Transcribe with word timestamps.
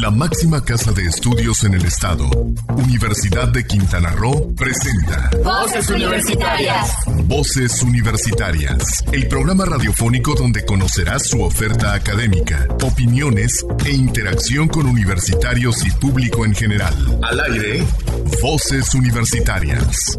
La 0.00 0.10
máxima 0.10 0.64
casa 0.64 0.92
de 0.92 1.04
estudios 1.04 1.62
en 1.64 1.74
el 1.74 1.84
estado, 1.84 2.24
Universidad 2.74 3.48
de 3.48 3.66
Quintana 3.66 4.12
Roo, 4.12 4.54
presenta 4.54 5.28
Voces 5.44 5.90
Universitarias. 5.90 6.94
Voces 7.24 7.82
Universitarias, 7.82 9.04
el 9.12 9.28
programa 9.28 9.66
radiofónico 9.66 10.34
donde 10.34 10.64
conocerás 10.64 11.28
su 11.28 11.42
oferta 11.42 11.92
académica, 11.92 12.66
opiniones 12.82 13.66
e 13.84 13.90
interacción 13.90 14.68
con 14.68 14.86
universitarios 14.86 15.84
y 15.84 15.90
público 15.90 16.46
en 16.46 16.54
general. 16.54 16.94
Al 17.22 17.38
aire, 17.40 17.84
Voces 18.40 18.94
Universitarias. 18.94 20.18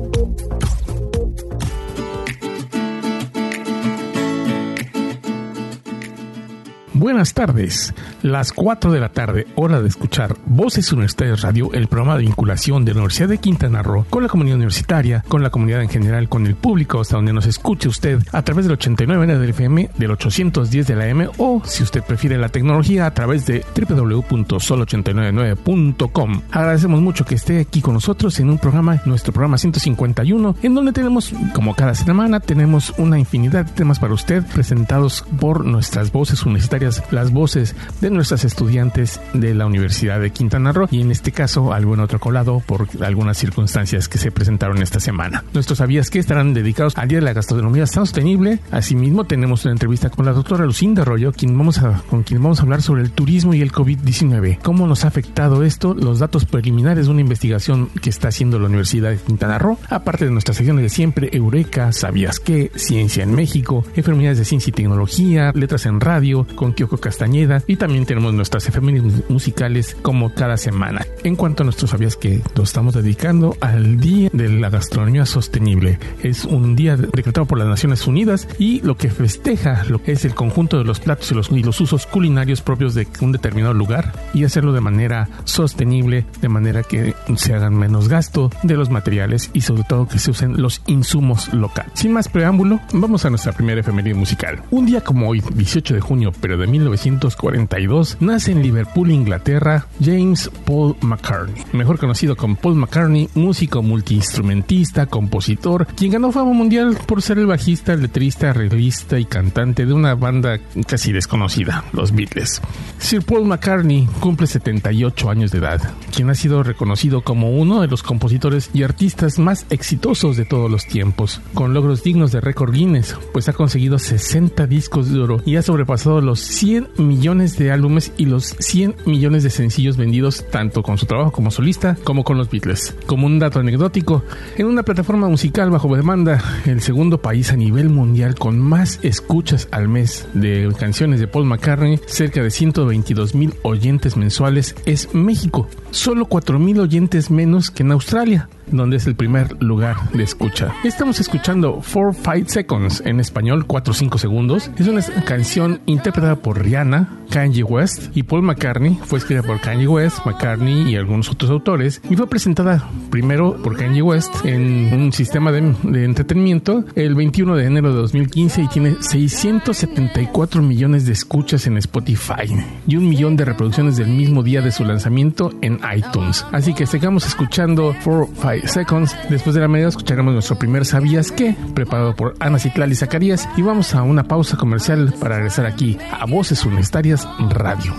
Buenas 6.93 7.33
tardes, 7.33 7.95
las 8.23 8.51
4 8.51 8.91
de 8.91 8.99
la 8.99 9.07
tarde, 9.09 9.45
hora 9.55 9.81
de 9.81 9.87
escuchar 9.87 10.35
Voces 10.45 10.91
Universitarias 10.91 11.41
Radio, 11.41 11.71
el 11.73 11.87
programa 11.87 12.17
de 12.17 12.23
vinculación 12.23 12.83
de 12.85 12.93
la 12.93 12.99
Universidad 12.99 13.29
de 13.29 13.39
Quintana 13.39 13.81
Roo 13.81 14.05
con 14.09 14.21
la 14.23 14.29
comunidad 14.29 14.57
universitaria, 14.57 15.23
con 15.27 15.41
la 15.41 15.49
comunidad 15.49 15.81
en 15.81 15.89
general, 15.89 16.29
con 16.29 16.45
el 16.45 16.53
público, 16.55 17.01
hasta 17.01 17.15
donde 17.15 17.33
nos 17.33 17.47
escuche 17.47 17.89
usted 17.89 18.19
a 18.31 18.43
través 18.43 18.65
del 18.65 18.73
89 18.73 19.25
del 19.27 19.49
FM, 19.49 19.89
del 19.97 20.11
810 20.11 20.87
de 20.87 20.95
la 20.95 21.07
M 21.07 21.27
o, 21.37 21.61
si 21.65 21.83
usted 21.83 22.03
prefiere 22.03 22.37
la 22.37 22.49
tecnología, 22.49 23.05
a 23.05 23.13
través 23.13 23.45
de 23.45 23.63
www.sol899.com. 23.75 26.41
Agradecemos 26.51 27.01
mucho 27.01 27.25
que 27.25 27.35
esté 27.35 27.59
aquí 27.59 27.81
con 27.81 27.93
nosotros 27.93 28.39
en 28.39 28.49
un 28.49 28.57
programa, 28.57 29.01
nuestro 29.05 29.33
programa 29.33 29.57
151, 29.57 30.55
en 30.61 30.75
donde 30.75 30.91
tenemos, 30.91 31.33
como 31.53 31.75
cada 31.75 31.95
semana, 31.95 32.39
tenemos 32.39 32.93
una 32.97 33.19
infinidad 33.19 33.65
de 33.65 33.71
temas 33.71 33.99
para 33.99 34.13
usted 34.13 34.45
presentados 34.45 35.25
por 35.39 35.65
nuestras 35.65 36.11
voces 36.11 36.45
universitarias 36.45 37.03
las 37.11 37.31
voces 37.31 37.75
de 37.99 38.10
nuestras 38.13 38.45
estudiantes 38.45 39.19
de 39.33 39.53
la 39.53 39.65
Universidad 39.65 40.19
de 40.19 40.31
Quintana 40.31 40.71
Roo 40.71 40.87
y 40.91 41.01
en 41.01 41.11
este 41.11 41.31
caso 41.31 41.73
algún 41.73 41.99
otro 41.99 42.19
colado 42.19 42.61
por 42.65 42.87
algunas 43.01 43.37
circunstancias 43.37 44.07
que 44.07 44.17
se 44.17 44.31
presentaron 44.31 44.81
esta 44.81 44.99
semana. 44.99 45.43
Nuestros 45.53 45.79
sabías 45.79 46.09
que 46.09 46.19
estarán 46.19 46.53
dedicados 46.53 46.97
al 46.97 47.07
Día 47.07 47.19
de 47.19 47.25
la 47.25 47.33
Gastronomía 47.33 47.87
Sostenible. 47.87 48.59
Asimismo 48.71 49.23
tenemos 49.25 49.65
una 49.65 49.73
entrevista 49.73 50.09
con 50.09 50.25
la 50.25 50.33
doctora 50.33 50.65
Lucinda 50.65 51.01
Arroyo, 51.01 51.31
quien 51.31 51.57
vamos 51.57 51.79
a, 51.79 52.01
con 52.09 52.23
quien 52.23 52.41
vamos 52.41 52.59
a 52.59 52.63
hablar 52.63 52.81
sobre 52.81 53.01
el 53.01 53.11
turismo 53.11 53.53
y 53.53 53.61
el 53.61 53.71
COVID-19. 53.71 54.59
¿Cómo 54.61 54.87
nos 54.87 55.05
ha 55.05 55.07
afectado 55.07 55.63
esto? 55.63 55.93
Los 55.93 56.19
datos 56.19 56.45
preliminares 56.45 57.05
de 57.05 57.11
una 57.11 57.21
investigación 57.21 57.89
que 58.01 58.09
está 58.09 58.29
haciendo 58.29 58.59
la 58.59 58.67
Universidad 58.67 59.11
de 59.11 59.17
Quintana 59.17 59.57
Roo, 59.57 59.77
aparte 59.89 60.25
de 60.25 60.31
nuestras 60.31 60.57
secciones 60.57 60.83
de 60.83 60.89
siempre, 60.89 61.29
Eureka, 61.31 61.91
¿sabías 61.91 62.39
qué? 62.39 62.71
Ciencia 62.75 63.23
en 63.23 63.33
México, 63.33 63.85
enfermedades 63.95 64.37
de 64.39 64.45
ciencia 64.45 64.69
y 64.69 64.73
tecnología, 64.73 65.51
letras 65.53 65.85
en 65.85 65.99
radio, 65.99 66.45
con 66.55 66.73
Kyoko 66.73 66.97
Castañeda 66.97 67.63
y 67.67 67.75
también 67.75 68.00
tenemos 68.05 68.33
nuestras 68.33 68.67
efemérides 68.67 69.29
musicales 69.29 69.95
como 70.01 70.33
cada 70.33 70.57
semana. 70.57 71.05
En 71.23 71.35
cuanto 71.35 71.63
a 71.63 71.65
nuestros 71.65 71.91
sabías 71.91 72.15
que 72.15 72.41
lo 72.55 72.63
estamos 72.63 72.93
dedicando 72.93 73.55
al 73.61 73.99
Día 73.99 74.29
de 74.33 74.49
la 74.49 74.69
Gastronomía 74.69 75.25
Sostenible. 75.25 75.99
Es 76.23 76.45
un 76.45 76.75
día 76.75 76.97
decretado 76.97 77.45
por 77.45 77.57
las 77.57 77.67
Naciones 77.67 78.07
Unidas 78.07 78.47
y 78.57 78.81
lo 78.81 78.95
que 78.97 79.09
festeja 79.09 79.83
lo 79.87 80.01
que 80.01 80.13
es 80.13 80.25
el 80.25 80.33
conjunto 80.33 80.77
de 80.77 80.83
los 80.83 80.99
platos 80.99 81.31
y 81.31 81.35
los, 81.35 81.51
y 81.51 81.63
los 81.63 81.79
usos 81.81 82.05
culinarios 82.05 82.61
propios 82.61 82.93
de 82.93 83.07
un 83.21 83.31
determinado 83.31 83.73
lugar 83.73 84.13
y 84.33 84.43
hacerlo 84.43 84.73
de 84.73 84.81
manera 84.81 85.29
sostenible, 85.43 86.25
de 86.41 86.49
manera 86.49 86.83
que 86.83 87.13
se 87.35 87.53
hagan 87.53 87.75
menos 87.75 88.07
gasto 88.07 88.49
de 88.63 88.75
los 88.75 88.89
materiales 88.89 89.49
y 89.53 89.61
sobre 89.61 89.83
todo 89.83 90.07
que 90.07 90.19
se 90.19 90.31
usen 90.31 90.61
los 90.61 90.81
insumos 90.87 91.53
locales. 91.53 91.91
Sin 91.95 92.13
más 92.13 92.27
preámbulo, 92.27 92.79
vamos 92.93 93.25
a 93.25 93.29
nuestra 93.29 93.51
primera 93.51 93.81
efeméride 93.81 94.13
musical. 94.13 94.61
Un 94.71 94.85
día 94.85 95.01
como 95.01 95.29
hoy, 95.29 95.41
18 95.53 95.95
de 95.95 96.01
junio, 96.01 96.31
pero 96.39 96.57
de 96.57 96.67
1942, 96.67 97.90
nace 98.19 98.53
en 98.53 98.61
Liverpool, 98.61 99.11
Inglaterra, 99.11 99.85
James 100.01 100.49
Paul 100.65 100.95
McCartney, 101.01 101.61
mejor 101.73 101.99
conocido 101.99 102.37
como 102.37 102.55
Paul 102.55 102.75
McCartney, 102.75 103.29
músico 103.35 103.83
multiinstrumentista, 103.83 105.07
compositor, 105.07 105.87
quien 105.87 106.13
ganó 106.13 106.31
fama 106.31 106.53
mundial 106.53 106.97
por 107.05 107.21
ser 107.21 107.37
el 107.37 107.47
bajista, 107.47 107.95
letrista, 107.95 108.51
arreglista 108.51 109.19
y 109.19 109.25
cantante 109.25 109.85
de 109.85 109.93
una 109.93 110.15
banda 110.15 110.59
casi 110.87 111.11
desconocida, 111.11 111.83
los 111.91 112.13
Beatles. 112.13 112.61
Sir 112.97 113.23
Paul 113.23 113.45
McCartney 113.45 114.07
cumple 114.21 114.47
78 114.47 115.29
años 115.29 115.51
de 115.51 115.57
edad, 115.57 115.81
quien 116.15 116.29
ha 116.29 116.35
sido 116.35 116.63
reconocido 116.63 117.21
como 117.21 117.51
uno 117.51 117.81
de 117.81 117.87
los 117.87 118.03
compositores 118.03 118.69
y 118.73 118.83
artistas 118.83 119.37
más 119.37 119.65
exitosos 119.69 120.37
de 120.37 120.45
todos 120.45 120.71
los 120.71 120.85
tiempos, 120.85 121.41
con 121.53 121.73
logros 121.73 122.03
dignos 122.03 122.31
de 122.31 122.39
récord 122.39 122.73
Guinness, 122.73 123.17
pues 123.33 123.49
ha 123.49 123.53
conseguido 123.53 123.99
60 123.99 124.65
discos 124.67 125.11
de 125.11 125.19
oro 125.19 125.41
y 125.45 125.57
ha 125.57 125.61
sobrepasado 125.61 126.21
los 126.21 126.39
100 126.39 126.91
millones 126.97 127.57
de 127.57 127.71
álbumes 127.71 127.80
y 128.17 128.25
los 128.25 128.55
100 128.59 128.95
millones 129.05 129.43
de 129.43 129.49
sencillos 129.49 129.97
vendidos 129.97 130.45
tanto 130.49 130.83
con 130.83 130.97
su 130.97 131.05
trabajo 131.05 131.31
como 131.31 131.51
solista 131.51 131.97
como 132.03 132.23
con 132.23 132.37
los 132.37 132.49
Beatles. 132.49 132.95
Como 133.05 133.27
un 133.27 133.39
dato 133.39 133.59
anecdótico, 133.59 134.23
en 134.57 134.67
una 134.67 134.83
plataforma 134.83 135.27
musical 135.27 135.69
bajo 135.69 135.95
demanda, 135.95 136.43
el 136.65 136.81
segundo 136.81 137.21
país 137.21 137.51
a 137.51 137.55
nivel 137.55 137.89
mundial 137.89 138.35
con 138.35 138.59
más 138.59 138.99
escuchas 139.03 139.67
al 139.71 139.87
mes 139.87 140.27
de 140.33 140.71
canciones 140.77 141.19
de 141.19 141.27
Paul 141.27 141.45
McCartney, 141.45 141.99
cerca 142.05 142.41
de 142.43 142.51
122 142.51 143.35
mil 143.35 143.53
oyentes 143.63 144.17
mensuales, 144.17 144.75
es 144.85 145.13
México. 145.13 145.67
Solo 145.91 146.25
4 146.25 146.57
mil 146.57 146.79
oyentes 146.79 147.29
menos 147.29 147.69
que 147.69 147.83
en 147.83 147.91
Australia 147.91 148.49
donde 148.71 148.97
es 148.97 149.07
el 149.07 149.15
primer 149.15 149.61
lugar 149.61 149.97
de 150.13 150.23
escucha. 150.23 150.73
Estamos 150.83 151.19
escuchando 151.19 151.81
4 151.93 152.13
5 152.13 152.49
Seconds, 152.49 153.03
en 153.05 153.19
español 153.19 153.65
4 153.65 153.93
5 153.93 154.17
segundos. 154.17 154.71
Es 154.77 154.87
una 154.87 155.01
canción 155.25 155.81
interpretada 155.85 156.37
por 156.37 156.61
Rihanna, 156.61 157.09
Kanye 157.29 157.63
West 157.63 158.15
y 158.15 158.23
Paul 158.23 158.43
McCartney. 158.43 158.97
Fue 159.03 159.19
escrita 159.19 159.43
por 159.43 159.59
Kanye 159.61 159.87
West, 159.87 160.25
McCartney 160.25 160.91
y 160.91 160.95
algunos 160.95 161.29
otros 161.29 161.51
autores 161.51 162.01
y 162.09 162.15
fue 162.15 162.27
presentada 162.27 162.89
primero 163.09 163.61
por 163.61 163.77
Kanye 163.77 164.01
West 164.01 164.33
en 164.45 164.93
un 164.93 165.13
sistema 165.13 165.51
de, 165.51 165.73
de 165.83 166.05
entretenimiento 166.05 166.85
el 166.95 167.15
21 167.15 167.55
de 167.55 167.65
enero 167.65 167.93
de 167.93 168.01
2015 168.01 168.63
y 168.63 168.67
tiene 168.67 168.95
674 168.99 170.61
millones 170.61 171.05
de 171.05 171.13
escuchas 171.13 171.67
en 171.67 171.77
Spotify 171.77 172.53
y 172.87 172.95
un 172.95 173.07
millón 173.07 173.35
de 173.35 173.45
reproducciones 173.45 173.97
del 173.97 174.09
mismo 174.09 174.43
día 174.43 174.61
de 174.61 174.71
su 174.71 174.83
lanzamiento 174.83 175.51
en 175.61 175.80
iTunes. 175.95 176.45
Así 176.51 176.73
que 176.73 176.85
sigamos 176.85 177.25
escuchando 177.25 177.95
4 178.03 178.29
5 178.35 178.67
Seconds. 178.67 179.15
Después 179.29 179.55
de 179.55 179.61
la 179.61 179.67
media 179.67 179.87
escucharemos 179.87 180.33
nuestro 180.33 180.57
primer 180.57 180.85
Sabías 180.85 181.31
qué, 181.31 181.55
preparado 181.73 182.15
por 182.15 182.35
Ana 182.39 182.59
Citlali 182.59 182.95
Zacarías. 182.95 183.47
Y 183.57 183.61
vamos 183.61 183.93
a 183.95 184.03
una 184.03 184.23
pausa 184.23 184.57
comercial 184.57 185.13
para 185.19 185.35
regresar 185.35 185.65
aquí 185.65 185.97
a 186.11 186.25
Voces 186.25 186.65
Universitarias 186.65 187.27
Radio. 187.49 187.93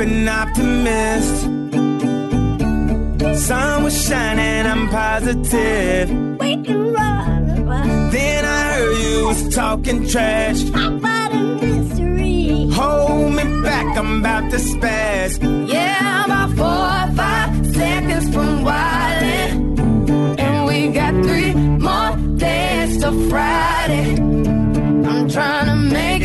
An 0.00 0.28
optimist. 0.28 1.42
Sun 3.46 3.84
was 3.84 4.08
shining, 4.08 4.66
I'm 4.66 4.88
positive. 4.88 6.08
Then 7.70 8.44
I 8.44 8.74
heard 8.74 8.98
you 8.98 9.26
was 9.26 9.54
talking 9.54 10.08
trash. 10.08 10.62
About 10.68 11.32
a 11.32 11.38
mystery. 11.62 12.68
Hold 12.72 13.34
me 13.34 13.44
back, 13.62 13.96
I'm 13.96 14.20
about 14.20 14.50
to 14.50 14.56
spaz. 14.56 15.38
Yeah, 15.72 15.98
I'm 16.00 16.30
about 16.30 16.50
four 16.56 17.12
or 17.12 17.16
five 17.16 17.66
seconds 17.74 18.34
from 18.34 18.64
wildin'. 18.64 20.38
And 20.40 20.66
we 20.66 20.88
got 20.88 21.14
three 21.24 21.54
more 21.54 22.16
days 22.38 22.98
till 23.00 23.28
Friday. 23.30 24.16
I'm 25.08 25.28
trying 25.28 25.66
to 25.66 25.76
make 25.76 26.19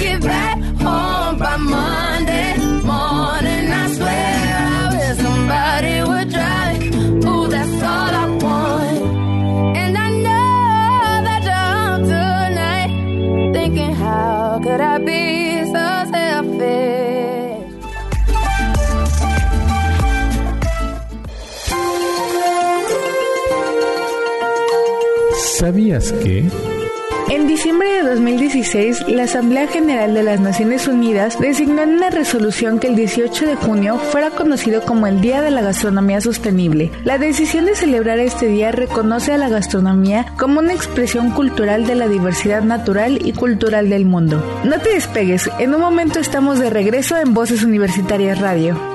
En 27.30 27.48
diciembre 27.48 27.88
de 27.90 28.02
2016, 28.02 29.08
la 29.08 29.24
Asamblea 29.24 29.68
General 29.68 30.14
de 30.14 30.24
las 30.24 30.40
Naciones 30.40 30.88
Unidas 30.88 31.40
designó 31.40 31.84
en 31.84 31.96
una 31.96 32.10
resolución 32.10 32.80
que 32.80 32.88
el 32.88 32.96
18 32.96 33.46
de 33.46 33.56
junio 33.56 33.98
fuera 33.98 34.32
conocido 34.32 34.82
como 34.82 35.06
el 35.06 35.22
Día 35.22 35.42
de 35.42 35.52
la 35.52 35.62
Gastronomía 35.62 36.22
Sostenible. 36.22 36.92
La 37.04 37.18
decisión 37.18 37.66
de 37.66 37.76
celebrar 37.76 38.20
este 38.20 38.48
día 38.48 38.72
reconoce 38.72 39.34
a 39.34 39.38
la 39.38 39.50
gastronomía 39.50 40.34
como 40.38 40.60
una 40.60 40.74
expresión 40.74 41.32
cultural 41.32 41.86
de 41.86 41.96
la 41.96 42.08
diversidad 42.08 42.64
natural 42.64 43.20
y 43.24 43.34
cultural 43.34 43.90
del 43.90 44.06
mundo. 44.06 44.44
No 44.64 44.80
te 44.80 44.90
despegues, 44.90 45.50
en 45.60 45.76
un 45.76 45.82
momento 45.82 46.20
estamos 46.20 46.60
de 46.60 46.70
regreso 46.70 47.18
en 47.18 47.34
Voces 47.34 47.64
Universitarias 47.64 48.40
Radio. 48.40 48.95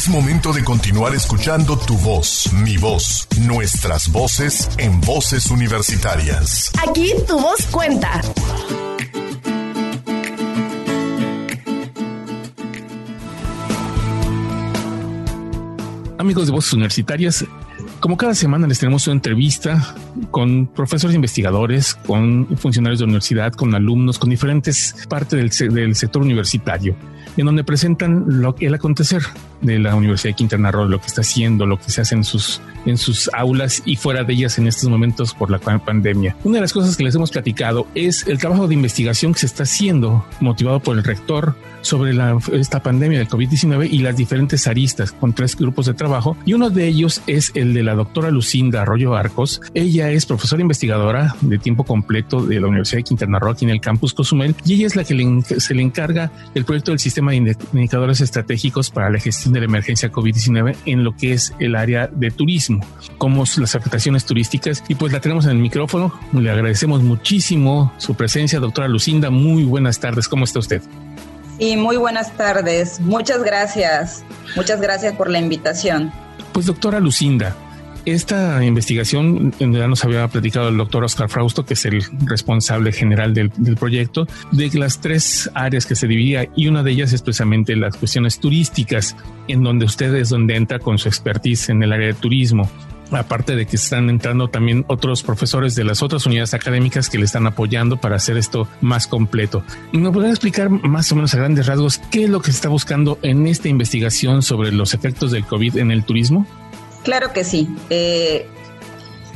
Es 0.00 0.08
momento 0.08 0.54
de 0.54 0.64
continuar 0.64 1.14
escuchando 1.14 1.76
tu 1.76 1.94
voz, 1.98 2.50
mi 2.64 2.78
voz, 2.78 3.28
nuestras 3.42 4.10
voces 4.10 4.70
en 4.78 4.98
voces 5.02 5.50
universitarias. 5.50 6.72
Aquí 6.88 7.12
tu 7.28 7.38
voz 7.38 7.66
cuenta. 7.66 8.22
Amigos 16.16 16.46
de 16.46 16.52
Voces 16.52 16.72
Universitarias, 16.72 17.44
como 18.00 18.16
cada 18.16 18.34
semana 18.34 18.66
les 18.66 18.78
tenemos 18.78 19.06
una 19.06 19.16
entrevista 19.16 19.94
con 20.30 20.66
profesores 20.66 21.14
investigadores, 21.14 21.94
con 21.94 22.56
funcionarios 22.56 23.00
de 23.00 23.04
universidad, 23.04 23.52
con 23.52 23.74
alumnos, 23.74 24.18
con 24.18 24.30
diferentes 24.30 24.94
partes 25.10 25.58
del, 25.58 25.74
del 25.74 25.94
sector 25.94 26.22
universitario 26.22 26.96
en 27.40 27.46
donde 27.46 27.64
presentan 27.64 28.24
lo, 28.26 28.54
el 28.60 28.74
acontecer 28.74 29.22
de 29.60 29.78
la 29.78 29.94
Universidad 29.94 30.30
de 30.30 30.36
Quintana 30.36 30.70
Roo, 30.70 30.86
lo 30.86 31.00
que 31.00 31.06
está 31.06 31.20
haciendo, 31.20 31.66
lo 31.66 31.78
que 31.78 31.90
se 31.90 32.00
hace 32.00 32.14
en 32.14 32.24
sus, 32.24 32.60
en 32.86 32.96
sus 32.96 33.30
aulas 33.34 33.82
y 33.84 33.96
fuera 33.96 34.24
de 34.24 34.32
ellas 34.32 34.58
en 34.58 34.66
estos 34.66 34.88
momentos 34.88 35.34
por 35.34 35.50
la 35.50 35.58
pandemia. 35.58 36.36
Una 36.44 36.56
de 36.56 36.60
las 36.62 36.72
cosas 36.72 36.96
que 36.96 37.04
les 37.04 37.14
hemos 37.14 37.30
platicado 37.30 37.86
es 37.94 38.26
el 38.26 38.38
trabajo 38.38 38.68
de 38.68 38.74
investigación 38.74 39.32
que 39.32 39.40
se 39.40 39.46
está 39.46 39.64
haciendo, 39.64 40.24
motivado 40.40 40.80
por 40.80 40.96
el 40.96 41.04
rector 41.04 41.54
sobre 41.82 42.12
la, 42.12 42.38
esta 42.52 42.82
pandemia 42.82 43.18
del 43.18 43.28
COVID-19 43.28 43.88
y 43.90 43.98
las 44.00 44.16
diferentes 44.16 44.66
aristas 44.66 45.12
con 45.12 45.32
tres 45.32 45.56
grupos 45.56 45.86
de 45.86 45.94
trabajo. 45.94 46.36
Y 46.44 46.52
uno 46.52 46.70
de 46.70 46.86
ellos 46.86 47.22
es 47.26 47.52
el 47.54 47.74
de 47.74 47.82
la 47.82 47.94
doctora 47.94 48.30
Lucinda 48.30 48.82
Arroyo 48.82 49.14
Arcos. 49.14 49.60
Ella 49.74 50.10
es 50.10 50.26
profesora 50.26 50.62
investigadora 50.62 51.34
de 51.40 51.58
tiempo 51.58 51.84
completo 51.84 52.42
de 52.42 52.60
la 52.60 52.66
Universidad 52.66 52.98
de 52.98 53.04
Quintana 53.04 53.38
Roo 53.38 53.52
aquí 53.52 53.64
en 53.64 53.70
el 53.70 53.80
campus 53.80 54.14
Cozumel 54.14 54.54
y 54.64 54.74
ella 54.74 54.86
es 54.86 54.96
la 54.96 55.04
que 55.04 55.42
se 55.58 55.74
le 55.74 55.82
encarga 55.82 56.30
el 56.54 56.64
proyecto 56.64 56.90
del 56.90 56.98
sistema 56.98 57.29
de 57.30 57.56
indicadores 57.72 58.20
estratégicos 58.20 58.90
para 58.90 59.10
la 59.10 59.18
gestión 59.18 59.54
de 59.54 59.60
la 59.60 59.66
emergencia 59.66 60.10
COVID-19 60.10 60.76
en 60.86 61.04
lo 61.04 61.16
que 61.16 61.32
es 61.32 61.54
el 61.58 61.76
área 61.76 62.06
de 62.08 62.30
turismo, 62.30 62.84
como 63.18 63.44
las 63.56 63.74
afectaciones 63.74 64.24
turísticas. 64.24 64.82
Y 64.88 64.94
pues 64.94 65.12
la 65.12 65.20
tenemos 65.20 65.44
en 65.44 65.52
el 65.52 65.58
micrófono. 65.58 66.12
Le 66.32 66.50
agradecemos 66.50 67.02
muchísimo 67.02 67.92
su 67.98 68.14
presencia, 68.14 68.60
doctora 68.60 68.88
Lucinda. 68.88 69.30
Muy 69.30 69.64
buenas 69.64 70.00
tardes. 70.00 70.28
¿Cómo 70.28 70.44
está 70.44 70.58
usted? 70.58 70.82
Y 71.58 71.76
muy 71.76 71.96
buenas 71.96 72.32
tardes. 72.36 73.00
Muchas 73.00 73.42
gracias. 73.42 74.24
Muchas 74.56 74.80
gracias 74.80 75.14
por 75.14 75.30
la 75.30 75.38
invitación. 75.38 76.10
Pues 76.52 76.66
doctora 76.66 77.00
Lucinda, 77.00 77.54
esta 78.04 78.64
investigación 78.64 79.52
ya 79.58 79.88
nos 79.88 80.04
había 80.04 80.26
platicado 80.28 80.68
el 80.68 80.76
doctor 80.76 81.04
Oscar 81.04 81.28
Frausto, 81.28 81.64
que 81.64 81.74
es 81.74 81.84
el 81.84 82.02
responsable 82.24 82.92
general 82.92 83.34
del, 83.34 83.50
proyecto, 83.78 84.26
de 84.52 84.70
las 84.74 85.00
tres 85.00 85.50
áreas 85.54 85.86
que 85.86 85.94
se 85.94 86.06
dividía 86.06 86.48
y 86.56 86.68
una 86.68 86.82
de 86.82 86.92
ellas 86.92 87.12
es 87.12 87.22
precisamente 87.22 87.76
las 87.76 87.96
cuestiones 87.96 88.40
turísticas, 88.40 89.16
en 89.48 89.62
donde 89.62 89.84
usted 89.84 90.14
es 90.14 90.28
donde 90.28 90.56
entra 90.56 90.78
con 90.78 90.98
su 90.98 91.08
expertise 91.08 91.70
en 91.70 91.82
el 91.82 91.92
área 91.92 92.08
de 92.08 92.14
turismo 92.14 92.70
aparte 93.12 93.56
de 93.56 93.66
que 93.66 93.76
están 93.76 94.08
entrando 94.08 94.48
también 94.48 94.84
otros 94.86 95.22
profesores 95.22 95.74
de 95.74 95.84
las 95.84 96.02
otras 96.02 96.26
unidades 96.26 96.54
académicas 96.54 97.08
que 97.08 97.18
le 97.18 97.24
están 97.24 97.46
apoyando 97.46 97.96
para 97.96 98.16
hacer 98.16 98.36
esto 98.36 98.68
más 98.80 99.06
completo. 99.06 99.64
¿Me 99.92 100.10
podría 100.10 100.30
explicar 100.30 100.70
más 100.70 101.10
o 101.12 101.16
menos 101.16 101.34
a 101.34 101.38
grandes 101.38 101.66
rasgos 101.66 101.98
qué 102.10 102.24
es 102.24 102.30
lo 102.30 102.40
que 102.40 102.52
se 102.52 102.58
está 102.58 102.68
buscando 102.68 103.18
en 103.22 103.46
esta 103.46 103.68
investigación 103.68 104.42
sobre 104.42 104.70
los 104.72 104.94
efectos 104.94 105.32
del 105.32 105.44
COVID 105.44 105.78
en 105.78 105.90
el 105.90 106.04
turismo? 106.04 106.46
Claro 107.02 107.32
que 107.32 107.44
sí. 107.44 107.68
Eh, 107.88 108.46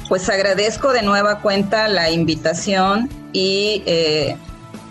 pues 0.08 0.28
agradezco 0.28 0.92
de 0.92 1.02
nueva 1.02 1.40
cuenta 1.40 1.88
la 1.88 2.10
invitación 2.10 3.08
y 3.32 3.82
eh, 3.86 4.36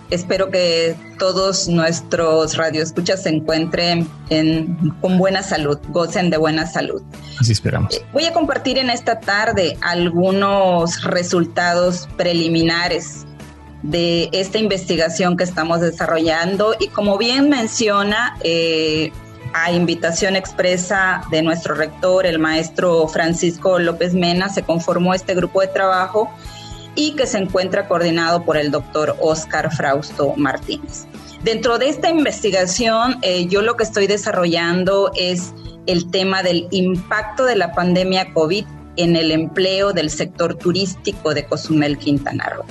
espero 0.09 0.49
que 0.49 0.95
todos 1.17 1.67
nuestros 1.67 2.57
radioescuchas 2.57 3.23
se 3.23 3.29
encuentren 3.29 4.07
con 5.01 5.17
buena 5.17 5.43
salud, 5.43 5.79
gocen 5.89 6.29
de 6.29 6.37
buena 6.37 6.65
salud. 6.65 7.01
Así 7.39 7.51
esperamos. 7.51 7.95
Eh, 7.95 8.05
voy 8.11 8.25
a 8.25 8.33
compartir 8.33 8.77
en 8.77 8.89
esta 8.89 9.19
tarde 9.19 9.77
algunos 9.81 11.03
resultados 11.03 12.07
preliminares 12.17 13.25
de 13.83 14.29
esta 14.31 14.57
investigación 14.57 15.35
que 15.37 15.43
estamos 15.43 15.81
desarrollando 15.81 16.75
y 16.79 16.87
como 16.87 17.17
bien 17.17 17.49
menciona, 17.49 18.37
eh, 18.43 19.11
a 19.53 19.71
invitación 19.71 20.35
expresa 20.35 21.21
de 21.31 21.41
nuestro 21.41 21.75
rector, 21.75 22.25
el 22.25 22.39
maestro 22.39 23.07
Francisco 23.07 23.79
López 23.79 24.13
Mena, 24.13 24.49
se 24.49 24.63
conformó 24.63 25.13
este 25.13 25.35
grupo 25.35 25.61
de 25.61 25.67
trabajo 25.67 26.31
y 26.95 27.15
que 27.15 27.25
se 27.25 27.37
encuentra 27.37 27.87
coordinado 27.87 28.43
por 28.43 28.57
el 28.57 28.71
doctor 28.71 29.15
Oscar 29.19 29.73
Frausto 29.75 30.33
Martínez. 30.37 31.05
Dentro 31.43 31.77
de 31.77 31.89
esta 31.89 32.09
investigación, 32.09 33.17
eh, 33.21 33.47
yo 33.47 33.61
lo 33.61 33.75
que 33.75 33.83
estoy 33.83 34.07
desarrollando 34.07 35.11
es 35.15 35.53
el 35.85 36.09
tema 36.09 36.43
del 36.43 36.67
impacto 36.71 37.45
de 37.45 37.55
la 37.55 37.73
pandemia 37.73 38.33
COVID 38.33 38.65
en 38.95 39.15
el 39.15 39.31
empleo 39.31 39.91
del 39.91 40.09
sector 40.09 40.55
turístico 40.55 41.33
de 41.33 41.45
Cozumel, 41.45 41.97
Quintana 41.97 42.49
Roo 42.49 42.65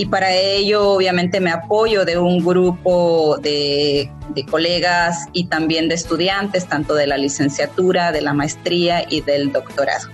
y 0.00 0.06
para 0.06 0.34
ello 0.34 0.92
obviamente 0.92 1.40
me 1.40 1.50
apoyo 1.50 2.06
de 2.06 2.16
un 2.16 2.42
grupo 2.42 3.36
de, 3.42 4.10
de, 4.34 4.46
colegas 4.46 5.26
y 5.34 5.44
también 5.44 5.90
de 5.90 5.94
estudiantes, 5.94 6.66
tanto 6.66 6.94
de 6.94 7.06
la 7.06 7.18
licenciatura, 7.18 8.10
de 8.10 8.22
la 8.22 8.32
maestría 8.32 9.04
y 9.10 9.20
del 9.20 9.52
doctorado. 9.52 10.08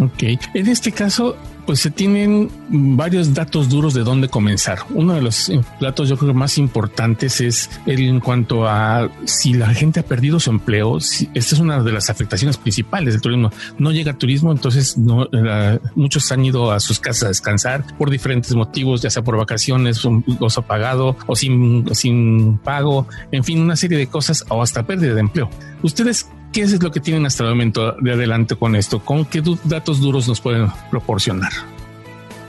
Ok, 0.00 0.24
en 0.54 0.66
este 0.66 0.90
caso 0.90 1.36
pues 1.66 1.80
se 1.80 1.90
tienen 1.90 2.50
varios 2.68 3.34
datos 3.34 3.68
duros 3.68 3.94
de 3.94 4.02
dónde 4.02 4.28
comenzar. 4.28 4.80
Uno 4.90 5.14
de 5.14 5.22
los 5.22 5.50
datos 5.80 6.08
yo 6.08 6.16
creo 6.16 6.34
más 6.34 6.58
importantes 6.58 7.40
es 7.40 7.70
el 7.86 8.00
en 8.00 8.20
cuanto 8.20 8.66
a 8.68 9.10
si 9.24 9.54
la 9.54 9.68
gente 9.68 10.00
ha 10.00 10.02
perdido 10.02 10.40
su 10.40 10.50
empleo. 10.50 10.98
esta 10.98 11.38
es 11.38 11.58
una 11.58 11.82
de 11.82 11.92
las 11.92 12.10
afectaciones 12.10 12.56
principales 12.56 13.14
del 13.14 13.20
turismo. 13.20 13.50
No 13.78 13.92
llega 13.92 14.14
turismo, 14.14 14.52
entonces 14.52 14.98
no, 14.98 15.28
muchos 15.94 16.30
han 16.32 16.44
ido 16.44 16.72
a 16.72 16.80
sus 16.80 17.00
casas 17.00 17.24
a 17.24 17.28
descansar 17.28 17.84
por 17.96 18.10
diferentes 18.10 18.54
motivos, 18.54 19.02
ya 19.02 19.10
sea 19.10 19.22
por 19.22 19.36
vacaciones, 19.36 20.04
un 20.04 20.24
gozo 20.38 20.62
pagado 20.62 21.16
o 21.26 21.36
sin, 21.36 21.94
sin 21.94 22.58
pago, 22.58 23.06
en 23.30 23.44
fin, 23.44 23.60
una 23.60 23.76
serie 23.76 23.98
de 23.98 24.06
cosas 24.06 24.44
o 24.48 24.62
hasta 24.62 24.86
pérdida 24.86 25.14
de 25.14 25.20
empleo. 25.20 25.50
¿Ustedes 25.82 26.26
¿Qué 26.54 26.62
es 26.62 26.80
lo 26.80 26.92
que 26.92 27.00
tienen 27.00 27.26
hasta 27.26 27.42
el 27.42 27.48
momento 27.50 27.96
de 28.00 28.12
adelante 28.12 28.54
con 28.54 28.76
esto? 28.76 29.00
¿Con 29.00 29.24
qué 29.24 29.42
datos 29.64 29.98
duros 29.98 30.28
nos 30.28 30.40
pueden 30.40 30.70
proporcionar? 30.88 31.50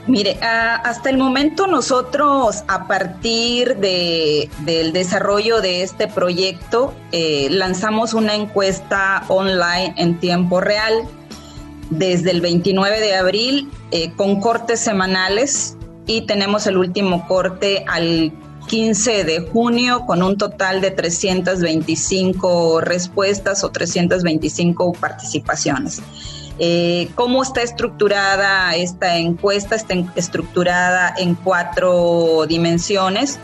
Mire, 0.06 0.38
hasta 0.40 1.10
el 1.10 1.18
momento 1.18 1.66
nosotros 1.66 2.62
a 2.68 2.86
partir 2.86 3.78
de, 3.78 4.48
del 4.60 4.92
desarrollo 4.92 5.60
de 5.60 5.82
este 5.82 6.06
proyecto 6.06 6.94
eh, 7.10 7.48
lanzamos 7.50 8.14
una 8.14 8.36
encuesta 8.36 9.24
online 9.26 9.94
en 9.96 10.20
tiempo 10.20 10.60
real 10.60 11.02
desde 11.90 12.30
el 12.30 12.40
29 12.40 13.00
de 13.00 13.16
abril 13.16 13.68
eh, 13.90 14.12
con 14.12 14.40
cortes 14.40 14.78
semanales 14.78 15.76
y 16.06 16.20
tenemos 16.26 16.68
el 16.68 16.76
último 16.76 17.26
corte 17.26 17.84
al 17.88 18.32
15 18.66 19.24
de 19.24 19.40
junio 19.40 20.04
con 20.06 20.22
un 20.22 20.36
total 20.36 20.80
de 20.80 20.90
325 20.90 22.80
respuestas 22.80 23.64
o 23.64 23.70
325 23.70 24.92
participaciones. 24.92 26.02
Eh, 26.58 27.08
¿Cómo 27.14 27.42
está 27.42 27.62
estructurada 27.62 28.74
esta 28.74 29.18
encuesta? 29.18 29.76
Está 29.76 29.94
estructurada 30.14 31.14
en 31.16 31.34
cuatro 31.34 32.46
dimensiones. 32.48 33.38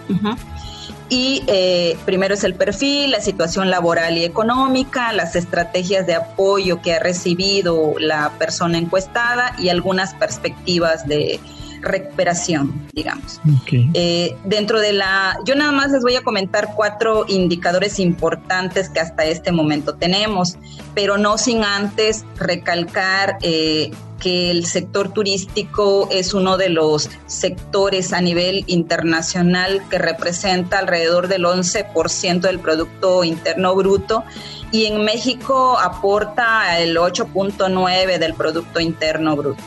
Y 1.08 1.42
eh, 1.46 1.98
primero 2.06 2.32
es 2.32 2.42
el 2.42 2.54
perfil, 2.54 3.10
la 3.10 3.20
situación 3.20 3.68
laboral 3.68 4.16
y 4.16 4.24
económica, 4.24 5.12
las 5.12 5.36
estrategias 5.36 6.06
de 6.06 6.14
apoyo 6.14 6.80
que 6.80 6.94
ha 6.94 7.00
recibido 7.00 7.94
la 7.98 8.30
persona 8.38 8.78
encuestada 8.78 9.54
y 9.58 9.68
algunas 9.68 10.14
perspectivas 10.14 11.06
de, 11.06 11.38
recuperación, 11.82 12.88
digamos. 12.92 13.40
Eh, 13.94 14.36
dentro 14.44 14.80
de 14.80 14.92
la, 14.92 15.38
yo 15.44 15.54
nada 15.54 15.72
más 15.72 15.90
les 15.90 16.02
voy 16.02 16.16
a 16.16 16.22
comentar 16.22 16.70
cuatro 16.74 17.24
indicadores 17.28 17.98
importantes 17.98 18.88
que 18.88 19.00
hasta 19.00 19.24
este 19.24 19.52
momento 19.52 19.94
tenemos, 19.94 20.56
pero 20.94 21.18
no 21.18 21.38
sin 21.38 21.64
antes 21.64 22.24
recalcar 22.36 23.38
eh, 23.42 23.90
que 24.22 24.52
el 24.52 24.66
sector 24.66 25.12
turístico 25.12 26.08
es 26.12 26.32
uno 26.32 26.56
de 26.56 26.68
los 26.68 27.10
sectores 27.26 28.12
a 28.12 28.20
nivel 28.20 28.62
internacional 28.68 29.82
que 29.90 29.98
representa 29.98 30.78
alrededor 30.78 31.26
del 31.26 31.44
11% 31.44 32.40
del 32.40 32.60
Producto 32.60 33.24
Interno 33.24 33.74
Bruto 33.74 34.22
y 34.70 34.86
en 34.86 35.04
México 35.04 35.76
aporta 35.78 36.78
el 36.78 36.96
8.9% 36.96 38.18
del 38.18 38.34
Producto 38.34 38.78
Interno 38.78 39.34
Bruto. 39.34 39.62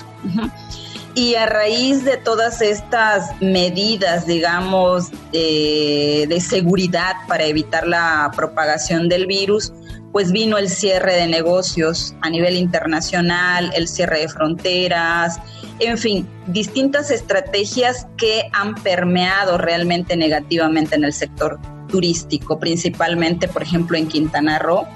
Y 1.15 1.36
a 1.36 1.45
raíz 1.45 2.03
de 2.03 2.17
todas 2.17 2.62
estas 2.62 3.41
medidas, 3.41 4.27
digamos, 4.27 5.12
de 5.31 6.43
seguridad 6.45 7.13
para 7.27 7.45
evitar 7.45 7.88
la 7.88 8.31
propagación 8.36 9.07
del 9.07 9.25
virus, 9.25 9.72
pues 10.12 10.31
vino 10.31 10.57
el 10.57 10.69
cierre 10.69 11.15
de 11.15 11.27
negocios 11.27 12.15
a 12.22 12.29
nivel 12.29 12.55
internacional, 12.55 13.72
el 13.75 13.88
cierre 13.88 14.19
de 14.19 14.29
fronteras, 14.29 15.39
en 15.79 15.98
fin, 15.98 16.27
distintas 16.48 17.12
estrategias 17.12 18.07
que 18.17 18.43
han 18.53 18.75
permeado 18.75 19.57
realmente 19.57 20.15
negativamente 20.15 20.95
en 20.95 21.03
el 21.03 21.13
sector 21.13 21.60
turístico, 21.89 22.60
principalmente, 22.60 23.48
por 23.48 23.62
ejemplo, 23.62 23.98
en 23.98 24.07
Quintana 24.07 24.60
Roo 24.60 24.88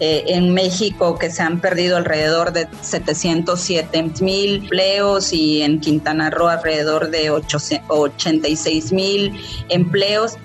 eh, 0.00 0.24
en 0.28 0.52
México 0.52 1.18
que 1.18 1.30
se 1.30 1.42
han 1.42 1.60
perdido 1.60 1.96
alrededor 1.96 2.52
de 2.52 2.66
707 2.80 4.10
mil 4.20 4.62
empleos 4.62 5.32
y 5.32 5.62
en 5.62 5.80
Quintana 5.80 6.30
Roo 6.30 6.48
alrededor 6.48 7.10
de 7.10 7.30
86 7.30 8.92
mil 8.92 9.32
empleos. 9.68 10.36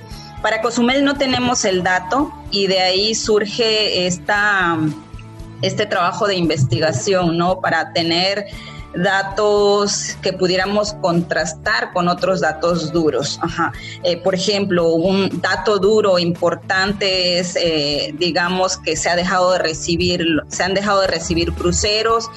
Para 0.41 0.61
Cozumel 0.61 1.03
no 1.03 1.17
tenemos 1.17 1.65
el 1.65 1.81
dato 1.81 2.31
y 2.51 2.67
de 2.67 2.79
ahí 2.81 3.15
surge 3.15 4.05
esta, 4.05 4.77
este 5.61 5.85
trabajo 5.85 6.27
de 6.27 6.35
investigación, 6.35 7.37
¿no? 7.37 7.59
Para 7.59 7.93
tener 7.93 8.45
datos 8.95 10.17
que 10.21 10.33
pudiéramos 10.33 10.93
contrastar 10.93 11.93
con 11.93 12.07
otros 12.07 12.41
datos 12.41 12.91
duros. 12.91 13.39
Eh, 14.03 14.17
por 14.17 14.35
ejemplo, 14.35 14.93
un 14.93 15.41
dato 15.41 15.77
duro 15.79 16.19
importante 16.19 17.39
es, 17.39 17.55
eh, 17.55 18.13
digamos, 18.17 18.77
que 18.77 18.95
se 18.95 19.09
ha 19.09 19.15
dejado 19.15 19.51
de 19.53 19.59
recibir, 19.59 20.25
se 20.47 20.63
han 20.63 20.73
dejado 20.73 21.01
de 21.01 21.07
recibir 21.07 21.53
cruceros 21.53 22.29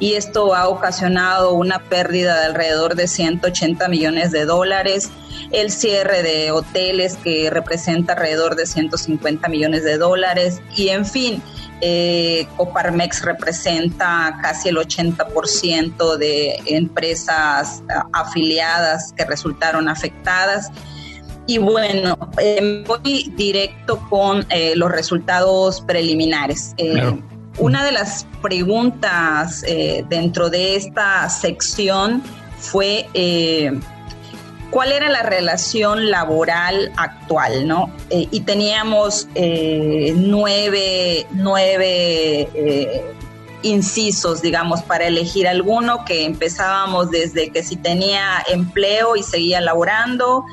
y 0.00 0.14
esto 0.14 0.54
ha 0.54 0.68
ocasionado 0.68 1.54
una 1.54 1.80
pérdida 1.80 2.40
de 2.40 2.46
alrededor 2.46 2.94
de 2.94 3.08
180 3.08 3.88
millones 3.88 4.30
de 4.30 4.44
dólares, 4.44 5.10
el 5.50 5.70
cierre 5.70 6.22
de 6.22 6.52
hoteles 6.52 7.16
que 7.16 7.50
representa 7.50 8.12
alrededor 8.12 8.54
de 8.54 8.66
150 8.66 9.48
millones 9.48 9.84
de 9.84 9.98
dólares 9.98 10.60
y 10.76 10.88
en 10.88 11.04
fin, 11.04 11.42
eh, 11.80 12.46
Coparmex 12.56 13.22
representa 13.22 14.38
casi 14.42 14.68
el 14.68 14.76
80% 14.76 16.16
de 16.16 16.60
empresas 16.66 17.82
eh, 17.88 17.94
afiliadas 18.12 19.12
que 19.16 19.24
resultaron 19.24 19.88
afectadas. 19.88 20.70
Y 21.46 21.58
bueno, 21.58 22.18
eh, 22.38 22.84
voy 22.86 23.32
directo 23.36 23.98
con 24.10 24.44
eh, 24.50 24.74
los 24.76 24.90
resultados 24.90 25.80
preliminares. 25.82 26.74
Una 27.58 27.84
de 27.84 27.90
las 27.90 28.24
preguntas 28.40 29.64
dentro 30.08 30.48
de 30.48 30.76
esta 30.76 31.28
sección 31.28 32.22
fue 32.60 33.08
cuál 34.70 34.92
era 34.92 35.08
la 35.08 35.22
relación 35.22 36.10
laboral 36.10 36.92
actual, 36.96 37.66
¿no? 37.66 37.90
Eh, 38.10 38.28
y 38.30 38.40
teníamos 38.40 39.28
eh, 39.34 40.12
nueve, 40.16 41.26
nueve 41.32 42.48
eh, 42.54 43.02
incisos, 43.62 44.42
digamos, 44.42 44.82
para 44.82 45.06
elegir 45.06 45.48
alguno, 45.48 46.04
que 46.04 46.24
empezábamos 46.24 47.10
desde 47.10 47.50
que 47.50 47.62
si 47.62 47.76
tenía 47.76 48.44
empleo 48.48 49.16
y 49.16 49.22
seguía 49.22 49.60
laborando, 49.60 50.44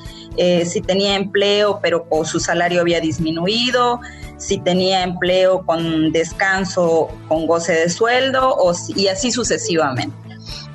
si 0.66 0.82
tenía 0.82 1.16
empleo 1.16 1.80
pero 1.82 2.06
su 2.26 2.42
salario 2.42 2.82
había 2.82 3.00
disminuido, 3.00 4.02
si 4.38 4.58
tenía 4.58 5.04
empleo 5.04 5.66
con 5.66 6.12
descanso, 6.12 7.08
con 7.30 7.48
goce 7.48 7.72
de 7.72 7.90
sueldo, 7.90 8.54
o, 8.54 8.74
y 8.96 9.08
así 9.08 9.32
sucesivamente. 9.32 10.25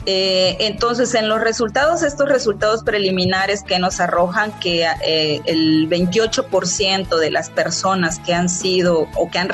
Eh, 0.06 0.56
entonces, 0.60 1.14
en 1.14 1.28
los 1.28 1.40
resultados, 1.40 2.02
estos 2.02 2.28
resultados 2.28 2.82
preliminares 2.82 3.62
que 3.62 3.78
nos 3.78 4.00
arrojan 4.00 4.50
que 4.60 4.86
eh, 5.04 5.40
el 5.44 5.88
28% 5.88 7.18
de 7.18 7.30
las 7.30 7.50
personas 7.50 8.18
que 8.18 8.32
han 8.32 8.48
sido 8.48 9.08
o 9.14 9.30
que 9.30 9.38
han, 9.38 9.50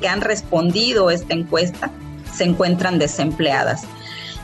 que 0.00 0.08
han 0.08 0.22
respondido 0.22 1.10
esta 1.10 1.34
encuesta 1.34 1.90
se 2.34 2.44
encuentran 2.44 2.98
desempleadas. 2.98 3.82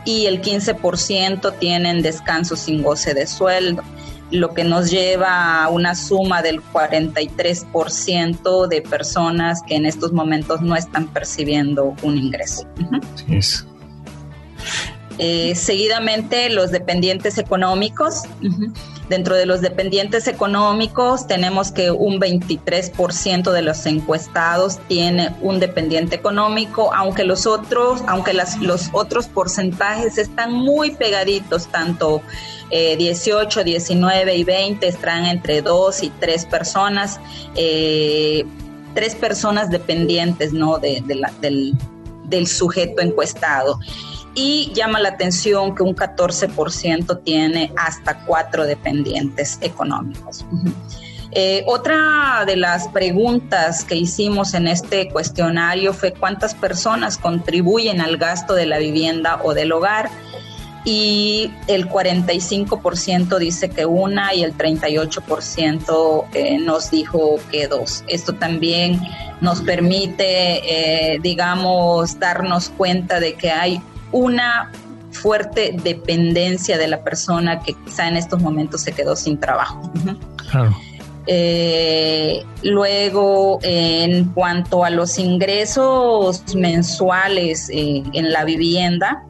Y 0.05 0.27
el 0.27 0.43
15% 0.43 1.59
tienen 1.59 2.03
descanso 2.03 2.55
sin 2.55 2.83
goce 2.83 3.15
de 3.15 3.27
sueldo, 3.27 3.83
lo 4.31 4.55
que 4.55 4.65
nos 4.65 4.91
lleva 4.91 5.65
a 5.65 5.69
una 5.69 5.95
suma 5.95 6.43
del 6.43 6.63
43% 6.63 8.69
de 8.69 8.83
personas 8.83 9.63
que 9.67 9.77
en 9.77 9.87
estos 9.87 10.13
momentos 10.13 10.61
no 10.61 10.77
están 10.77 11.09
percibiendo 11.09 11.95
un 12.03 12.19
ingreso. 12.19 12.67
Eh, 15.19 15.55
seguidamente, 15.55 16.51
los 16.51 16.71
dependientes 16.71 17.39
económicos. 17.39 18.23
Dentro 19.09 19.37
de 19.37 19.47
los 19.47 19.61
dependientes 19.61 20.27
económicos 20.27 21.29
tenemos 21.29 21.71
que 21.71 21.93
un 21.93 22.21
23% 22.21 23.53
de 23.53 23.63
los 23.63 23.87
encuestados 23.87 24.81
tiene 24.89 25.33
un 25.43 25.61
dependiente 25.61 26.17
económico, 26.17 26.93
aunque 26.93 27.23
los 27.23 27.47
otros, 27.47 28.03
aunque 28.09 28.35
los 28.35 28.91
otros 28.93 29.29
porcentajes 29.29 30.19
están 30.19 30.53
muy 30.53 30.91
pegaditos, 30.91 31.69
tanto 31.69 32.21
18, 32.71 33.61
eh, 33.61 33.65
19 33.65 34.37
y 34.37 34.45
20 34.45 34.89
están 34.89 35.25
entre 35.27 35.63
dos 35.63 36.03
y 36.03 36.11
tres 36.19 36.45
personas, 36.45 37.21
eh, 37.55 38.45
tres 38.95 39.15
personas 39.15 39.71
dependientes 39.71 40.53
¿no? 40.53 40.79
de, 40.79 41.01
del, 41.07 41.77
del 42.29 42.47
sujeto 42.47 43.03
encuestado 43.03 43.79
y 44.35 44.71
llama 44.75 45.01
la 45.01 45.09
atención 45.11 45.75
que 45.75 45.83
un 45.83 45.97
14% 45.97 47.23
tiene 47.25 47.73
hasta 47.77 48.25
cuatro 48.25 48.67
dependientes 48.67 49.59
económicos. 49.63 50.45
Eh, 51.33 51.65
otra 51.67 52.45
de 52.47 52.57
las 52.57 52.89
preguntas 52.89 53.85
que 53.85 53.97
hicimos 53.97 54.55
en 54.55 54.69
este 54.69 55.09
cuestionario 55.09 55.93
fue 55.93 56.13
cuántas 56.13 56.55
personas 56.55 57.19
contribuyen 57.19 58.01
al 58.01 58.17
gasto 58.17 58.55
de 58.55 58.67
la 58.67 58.79
vivienda 58.79 59.41
o 59.43 59.53
del 59.53 59.73
hogar 59.73 60.09
y 60.87 61.51
el 61.67 61.89
45% 61.89 63.39
dice 63.39 63.69
que 63.69 63.85
una 63.87 64.35
y 64.35 64.45
el 64.45 64.57
38% 64.57 66.25
eh, 66.33 66.59
nos 66.59 66.93
dijo 66.93 67.41
que 67.51 67.67
dos. 67.67 68.05
Esto 68.07 68.35
también 68.35 69.01
nos 69.41 69.61
permite, 69.61 71.15
eh, 71.15 71.19
digamos, 71.21 72.19
darnos 72.19 72.71
cuenta 72.71 73.21
de 73.21 73.35
que 73.35 73.51
hay 73.51 73.81
una 74.13 74.71
fuerte 75.11 75.75
dependencia 75.83 76.79
de 76.79 76.89
la 76.89 77.03
persona 77.03 77.61
que 77.61 77.75
quizá 77.85 78.09
en 78.09 78.17
estos 78.17 78.41
momentos 78.41 78.83
se 78.83 78.93
quedó 78.93 79.17
sin 79.17 79.39
trabajo. 79.39 79.91
Eh, 81.27 82.45
luego, 82.63 83.59
en 83.63 84.27
cuanto 84.27 84.85
a 84.85 84.91
los 84.91 85.19
ingresos 85.19 86.55
mensuales 86.55 87.69
eh, 87.71 88.05
en 88.13 88.31
la 88.31 88.45
vivienda, 88.45 89.25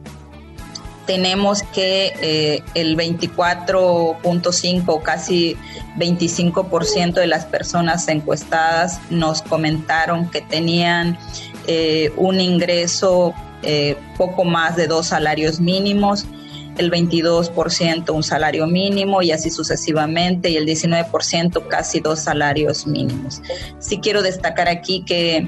tenemos 1.07 1.63
que 1.63 2.13
eh, 2.21 2.61
el 2.75 2.95
24.5, 2.95 5.01
casi 5.01 5.57
25% 5.97 7.13
de 7.13 7.27
las 7.27 7.45
personas 7.45 8.07
encuestadas 8.07 9.01
nos 9.09 9.41
comentaron 9.41 10.29
que 10.29 10.41
tenían 10.41 11.17
un 12.15 12.39
ingreso 12.39 13.33
eh, 13.63 13.97
poco 14.17 14.45
más 14.45 14.75
de 14.75 14.85
dos 14.85 15.07
salarios 15.07 15.59
mínimos, 15.59 16.25
el 16.77 16.91
22% 16.91 18.13
un 18.13 18.21
salario 18.21 18.67
mínimo 18.67 19.23
y 19.23 19.31
así 19.31 19.49
sucesivamente, 19.49 20.51
y 20.51 20.57
el 20.57 20.67
19% 20.67 21.67
casi 21.67 21.99
dos 21.99 22.19
salarios 22.19 22.85
mínimos. 22.85 23.41
Sí 23.79 23.97
quiero 23.97 24.21
destacar 24.21 24.67
aquí 24.67 25.03
que, 25.05 25.47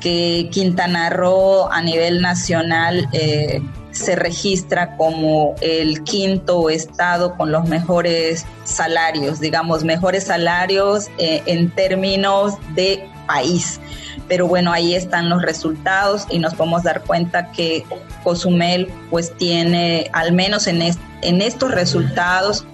Quintana 0.00 1.10
Roo 1.10 1.68
a 1.72 1.82
nivel 1.82 2.22
nacional 2.22 3.08
eh, 3.12 3.60
se 3.98 4.16
registra 4.16 4.96
como 4.96 5.54
el 5.60 6.02
quinto 6.04 6.70
estado 6.70 7.36
con 7.36 7.52
los 7.52 7.68
mejores 7.68 8.46
salarios, 8.64 9.40
digamos, 9.40 9.84
mejores 9.84 10.24
salarios 10.24 11.08
eh, 11.18 11.42
en 11.46 11.70
términos 11.70 12.54
de 12.74 13.08
país. 13.26 13.80
Pero 14.28 14.46
bueno, 14.46 14.72
ahí 14.72 14.94
están 14.94 15.28
los 15.28 15.42
resultados 15.42 16.26
y 16.30 16.38
nos 16.38 16.54
podemos 16.54 16.82
dar 16.82 17.02
cuenta 17.02 17.50
que 17.52 17.84
Cozumel 18.22 18.88
pues 19.10 19.34
tiene, 19.36 20.10
al 20.12 20.32
menos 20.32 20.66
en, 20.66 20.82
en 20.82 21.42
estos 21.42 21.70
resultados, 21.70 22.66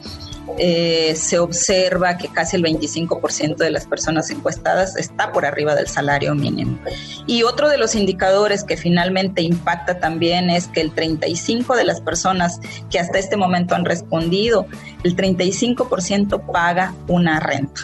eh, 0.58 1.14
se 1.16 1.38
observa 1.38 2.16
que 2.16 2.28
casi 2.28 2.56
el 2.56 2.62
25% 2.62 3.56
de 3.56 3.70
las 3.70 3.86
personas 3.86 4.30
encuestadas 4.30 4.96
está 4.96 5.32
por 5.32 5.46
arriba 5.46 5.74
del 5.74 5.88
salario 5.88 6.34
mínimo. 6.34 6.78
Y 7.26 7.42
otro 7.42 7.68
de 7.68 7.78
los 7.78 7.94
indicadores 7.94 8.62
que 8.62 8.76
finalmente 8.76 9.42
impacta 9.42 9.98
también 9.98 10.50
es 10.50 10.68
que 10.68 10.80
el 10.80 10.94
35% 10.94 11.74
de 11.74 11.84
las 11.84 12.00
personas 12.00 12.60
que 12.90 12.98
hasta 12.98 13.18
este 13.18 13.36
momento 13.36 13.74
han 13.74 13.84
respondido, 13.84 14.66
el 15.02 15.16
35% 15.16 16.52
paga 16.52 16.94
una 17.08 17.40
renta. 17.40 17.82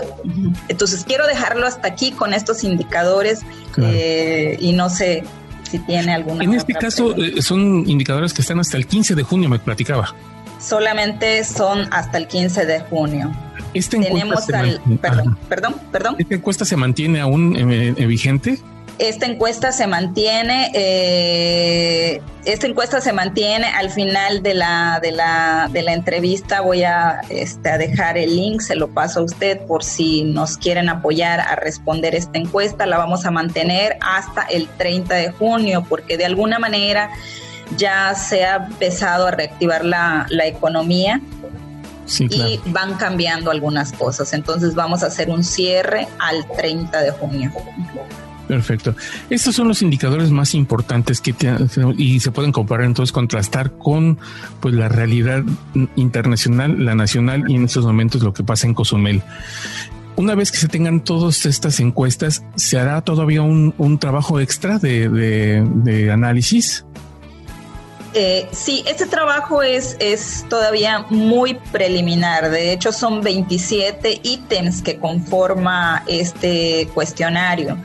Entonces 0.69 1.05
quiero 1.05 1.27
dejarlo 1.27 1.67
hasta 1.67 1.89
aquí 1.89 2.13
con 2.13 2.35
estos 2.35 2.63
indicadores 2.63 3.41
eh, 3.79 4.57
y 4.61 4.73
no 4.73 4.91
sé 4.91 5.25
si 5.71 5.79
tiene 5.81 6.15
alguna. 6.15 6.45
En 6.45 6.55
este 6.55 6.75
caso 6.75 7.17
eh, 7.17 7.43
son 7.43 7.89
indicadores 7.89 8.33
que 8.33 8.43
están 8.43 8.61
hasta 8.61 8.77
el 8.77 8.87
15 8.87 9.15
de 9.15 9.23
junio, 9.23 9.49
me 9.49 9.59
platicaba 9.59 10.15
solamente 10.61 11.43
son 11.45 11.89
hasta 11.93 12.19
el 12.19 12.27
15 12.29 12.67
de 12.67 12.81
junio. 12.81 13.33
Esta 13.73 13.99
Tenemos 13.99 14.47
perdón, 14.47 15.39
perdón, 15.49 15.81
perdón. 15.93 16.17
¿Esta 16.19 16.35
encuesta 16.35 16.65
se 16.65 16.77
mantiene 16.77 17.21
aún 17.21 17.57
eh, 17.57 17.95
eh, 17.97 18.07
vigente? 18.07 18.59
Esta 18.99 19.25
encuesta 19.25 19.73
se 19.73 19.87
mantiene, 19.87 20.71
eh, 20.75 22.21
esta 22.45 22.67
encuesta 22.67 23.01
se 23.01 23.15
mantiene 23.15 23.65
al 23.65 23.89
final 23.89 24.43
de 24.43 24.53
la, 24.53 25.01
de 25.01 25.13
la, 25.13 25.71
de 25.73 25.83
la 25.83 25.95
entrevista. 25.95 26.61
Voy 26.61 26.83
a, 26.83 27.23
este, 27.31 27.71
a 27.71 27.79
dejar 27.79 28.19
el 28.19 28.37
link, 28.37 28.61
se 28.61 28.75
lo 28.75 28.89
paso 28.89 29.21
a 29.21 29.23
usted 29.23 29.59
por 29.67 29.85
si 29.85 30.25
nos 30.25 30.59
quieren 30.59 30.91
apoyar 30.91 31.41
a 31.41 31.57
responder 31.57 32.15
esta 32.15 32.39
encuesta. 32.39 32.85
La 32.85 32.99
vamos 32.99 33.25
a 33.25 33.31
mantener 33.31 33.97
hasta 34.03 34.43
el 34.43 34.69
30 34.69 35.15
de 35.15 35.31
junio, 35.31 35.87
porque 35.89 36.19
de 36.19 36.27
alguna 36.27 36.59
manera 36.59 37.09
ya 37.77 38.15
se 38.15 38.45
ha 38.45 38.57
empezado 38.57 39.27
a 39.27 39.31
reactivar 39.31 39.85
la, 39.85 40.27
economía 40.45 41.21
y 42.19 42.59
van 42.67 42.95
cambiando 42.95 43.51
algunas 43.51 43.93
cosas. 43.93 44.33
Entonces 44.33 44.75
vamos 44.75 45.03
a 45.03 45.07
hacer 45.07 45.31
un 45.31 45.45
cierre 45.45 46.09
al 46.19 46.47
30 46.57 47.01
de 47.01 47.11
junio. 47.13 47.53
Perfecto. 48.49 48.97
Estos 49.29 49.55
son 49.55 49.69
los 49.69 49.81
indicadores 49.81 50.31
más 50.31 50.57
importantes 50.57 51.21
que 51.21 51.33
y 51.97 52.19
se 52.19 52.33
pueden 52.33 52.51
comparar 52.51 52.85
entonces 52.85 53.13
contrastar 53.13 53.71
con 53.79 54.19
pues 54.59 54.75
la 54.75 54.89
realidad 54.89 55.45
internacional, 55.95 56.85
la 56.85 56.97
nacional 56.97 57.45
y 57.47 57.55
en 57.55 57.67
estos 57.67 57.87
momentos 57.87 58.25
lo 58.25 58.35
que 58.35 58.43
pasa 58.43 58.67
en 58.67 58.75
Cozumel. 58.75 59.23
Una 60.17 60.35
vez 60.35 60.51
que 60.51 60.59
se 60.59 60.67
tengan 60.67 61.05
todas 61.05 61.47
estas 61.47 61.79
encuestas, 61.79 62.43
¿se 62.57 62.77
hará 62.77 63.01
todavía 63.03 63.43
un, 63.43 63.99
trabajo 64.01 64.41
extra 64.41 64.81
de, 64.81 65.09
de 65.09 66.11
análisis? 66.11 66.85
Eh, 68.13 68.49
sí, 68.51 68.83
este 68.87 69.07
trabajo 69.07 69.63
es, 69.63 69.97
es 70.01 70.45
todavía 70.49 71.07
muy 71.11 71.55
preliminar. 71.55 72.51
De 72.51 72.73
hecho, 72.73 72.93
son 72.93 73.21
27 73.21 74.21
ítems 74.23 74.83
que 74.83 74.99
conforma 74.99 76.03
este 76.09 76.89
cuestionario. 76.93 77.77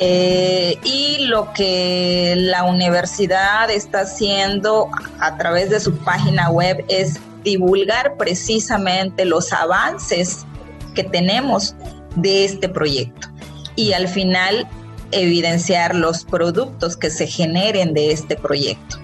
Eh, 0.00 0.78
y 0.82 1.26
lo 1.26 1.52
que 1.52 2.34
la 2.36 2.64
universidad 2.64 3.70
está 3.70 4.00
haciendo 4.00 4.88
a 5.20 5.36
través 5.36 5.68
de 5.70 5.78
su 5.78 5.96
página 5.98 6.50
web 6.50 6.84
es 6.88 7.20
divulgar 7.42 8.16
precisamente 8.16 9.26
los 9.26 9.52
avances 9.52 10.46
que 10.94 11.04
tenemos 11.04 11.76
de 12.16 12.46
este 12.46 12.68
proyecto. 12.68 13.28
Y 13.76 13.92
al 13.92 14.08
final 14.08 14.66
evidenciar 15.14 15.94
los 15.94 16.24
productos 16.24 16.96
que 16.96 17.10
se 17.10 17.26
generen 17.26 17.94
de 17.94 18.12
este 18.12 18.36
proyecto. 18.36 18.98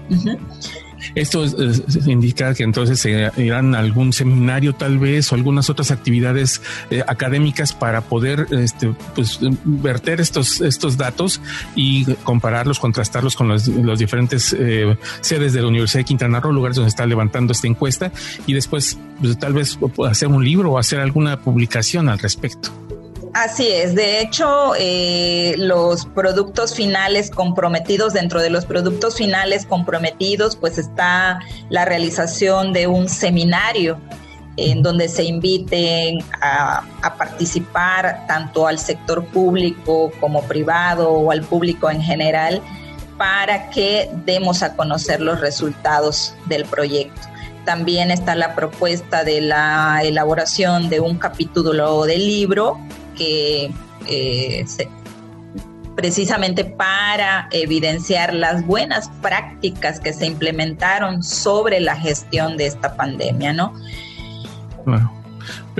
Esto 1.15 1.45
indica 2.05 2.53
que 2.53 2.63
entonces 2.63 2.99
se 2.99 3.31
irán 3.37 3.75
algún 3.75 4.13
seminario 4.13 4.73
tal 4.73 4.99
vez 4.99 5.31
o 5.31 5.35
algunas 5.35 5.69
otras 5.69 5.91
actividades 5.91 6.61
eh, 6.89 7.03
académicas 7.07 7.73
para 7.73 8.01
poder 8.01 8.47
este, 8.51 8.93
pues, 9.15 9.39
verter 9.63 10.21
estos, 10.21 10.61
estos 10.61 10.97
datos 10.97 11.41
y 11.75 12.05
compararlos, 12.23 12.79
contrastarlos 12.79 13.35
con 13.35 13.47
los, 13.49 13.65
diferentes 13.99 14.55
eh, 14.57 14.97
sedes 15.21 15.53
de 15.53 15.61
la 15.61 15.67
Universidad 15.67 16.01
de 16.01 16.05
Quintana 16.05 16.39
Roo, 16.39 16.51
lugares 16.51 16.75
donde 16.75 16.89
está 16.89 17.05
levantando 17.05 17.51
esta 17.51 17.67
encuesta 17.67 18.11
y 18.47 18.53
después 18.53 18.97
pues, 19.19 19.37
tal 19.37 19.53
vez 19.53 19.77
hacer 20.07 20.27
un 20.27 20.43
libro 20.43 20.71
o 20.71 20.77
hacer 20.77 20.99
alguna 20.99 21.41
publicación 21.41 22.09
al 22.09 22.19
respecto. 22.19 22.80
Así 23.33 23.69
es, 23.69 23.95
de 23.95 24.19
hecho, 24.19 24.73
eh, 24.77 25.55
los 25.57 26.05
productos 26.05 26.75
finales 26.75 27.31
comprometidos, 27.31 28.11
dentro 28.11 28.41
de 28.41 28.49
los 28.49 28.65
productos 28.65 29.15
finales 29.15 29.65
comprometidos, 29.65 30.57
pues 30.57 30.77
está 30.77 31.39
la 31.69 31.85
realización 31.85 32.73
de 32.73 32.87
un 32.87 33.07
seminario 33.07 33.97
en 34.57 34.83
donde 34.83 35.07
se 35.07 35.23
inviten 35.23 36.19
a, 36.41 36.83
a, 37.01 37.15
participar 37.15 38.25
tanto 38.27 38.67
al 38.67 38.77
sector 38.77 39.25
público 39.27 40.11
como 40.19 40.43
privado 40.43 41.09
o 41.09 41.31
al 41.31 41.41
público 41.41 41.89
en 41.89 42.01
general 42.01 42.61
para 43.17 43.69
que 43.69 44.09
demos 44.25 44.61
a 44.61 44.75
conocer 44.75 45.21
los 45.21 45.39
resultados 45.39 46.35
del 46.47 46.65
proyecto. 46.65 47.21
También 47.63 48.11
está 48.11 48.35
la 48.35 48.55
propuesta 48.55 49.23
de 49.23 49.39
la 49.39 50.01
elaboración 50.03 50.89
de 50.89 50.99
un 50.99 51.17
capítulo 51.17 52.03
del 52.03 52.27
libro 52.27 52.77
eh, 53.21 54.65
precisamente 55.95 56.63
para 56.65 57.47
evidenciar 57.51 58.33
las 58.33 58.65
buenas 58.65 59.09
prácticas 59.21 59.99
que 59.99 60.13
se 60.13 60.25
implementaron 60.25 61.21
sobre 61.21 61.79
la 61.79 61.95
gestión 61.95 62.57
de 62.57 62.67
esta 62.67 62.95
pandemia, 62.95 63.53
¿no? 63.53 63.73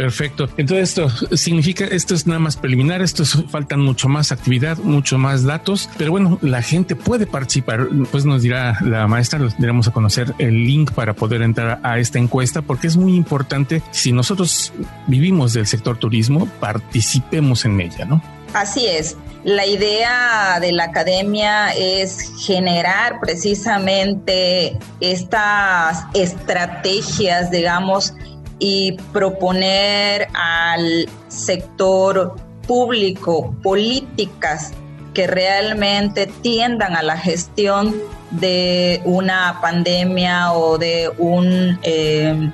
Perfecto. 0.01 0.49
Entonces 0.57 0.89
esto 0.89 1.09
significa, 1.37 1.85
esto 1.85 2.15
es 2.15 2.25
nada 2.25 2.39
más 2.39 2.57
preliminar, 2.57 3.03
esto 3.03 3.21
es, 3.21 3.37
faltan 3.49 3.81
mucho 3.81 4.09
más 4.09 4.31
actividad, 4.31 4.79
mucho 4.79 5.19
más 5.19 5.43
datos, 5.43 5.87
pero 5.95 6.09
bueno, 6.09 6.39
la 6.41 6.63
gente 6.63 6.95
puede 6.95 7.27
participar. 7.27 7.87
Pues 8.09 8.25
nos 8.25 8.41
dirá 8.41 8.79
la 8.81 9.07
maestra, 9.07 9.37
les 9.37 9.55
diremos 9.59 9.87
a 9.87 9.91
conocer 9.91 10.33
el 10.39 10.65
link 10.65 10.91
para 10.93 11.13
poder 11.13 11.43
entrar 11.43 11.79
a 11.83 11.99
esta 11.99 12.17
encuesta, 12.17 12.63
porque 12.63 12.87
es 12.87 12.97
muy 12.97 13.15
importante, 13.15 13.83
si 13.91 14.11
nosotros 14.11 14.73
vivimos 15.05 15.53
del 15.53 15.67
sector 15.67 15.97
turismo, 15.97 16.47
participemos 16.59 17.63
en 17.65 17.79
ella, 17.79 18.05
¿no? 18.05 18.23
Así 18.55 18.87
es. 18.87 19.17
La 19.43 19.65
idea 19.65 20.59
de 20.59 20.71
la 20.71 20.85
academia 20.85 21.73
es 21.73 22.31
generar 22.45 23.19
precisamente 23.19 24.77
estas 24.99 26.05
estrategias, 26.13 27.49
digamos, 27.49 28.13
y 28.63 28.91
proponer 29.11 30.27
al 30.35 31.09
sector 31.29 32.35
público 32.67 33.55
políticas 33.63 34.71
que 35.15 35.25
realmente 35.25 36.27
tiendan 36.27 36.95
a 36.95 37.01
la 37.01 37.17
gestión 37.17 37.95
de 38.29 39.01
una 39.03 39.59
pandemia 39.61 40.53
o 40.53 40.77
de 40.77 41.11
un, 41.17 41.79
eh, 41.81 42.51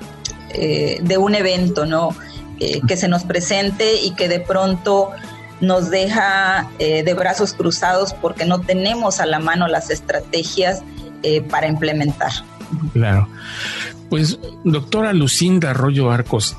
eh, 0.51 0.99
de 1.01 1.17
un 1.17 1.35
evento, 1.35 1.85
¿no? 1.85 2.15
Eh, 2.61 2.79
que 2.87 2.95
se 2.95 3.09
nos 3.09 3.25
presente 3.25 4.01
y 4.01 4.11
que 4.11 4.29
de 4.29 4.39
pronto 4.39 5.11
nos 5.59 5.89
deja 5.89 6.69
de 6.77 7.13
brazos 7.15 7.53
cruzados 7.53 8.13
porque 8.13 8.45
no 8.45 8.61
tenemos 8.61 9.19
a 9.19 9.25
la 9.25 9.39
mano 9.39 9.67
las 9.67 9.89
estrategias 9.89 10.83
para 11.49 11.67
implementar. 11.67 12.31
Claro. 12.93 13.27
Pues, 14.09 14.39
doctora 14.63 15.13
Lucinda 15.13 15.71
Arroyo 15.71 16.11
Arcos, 16.11 16.55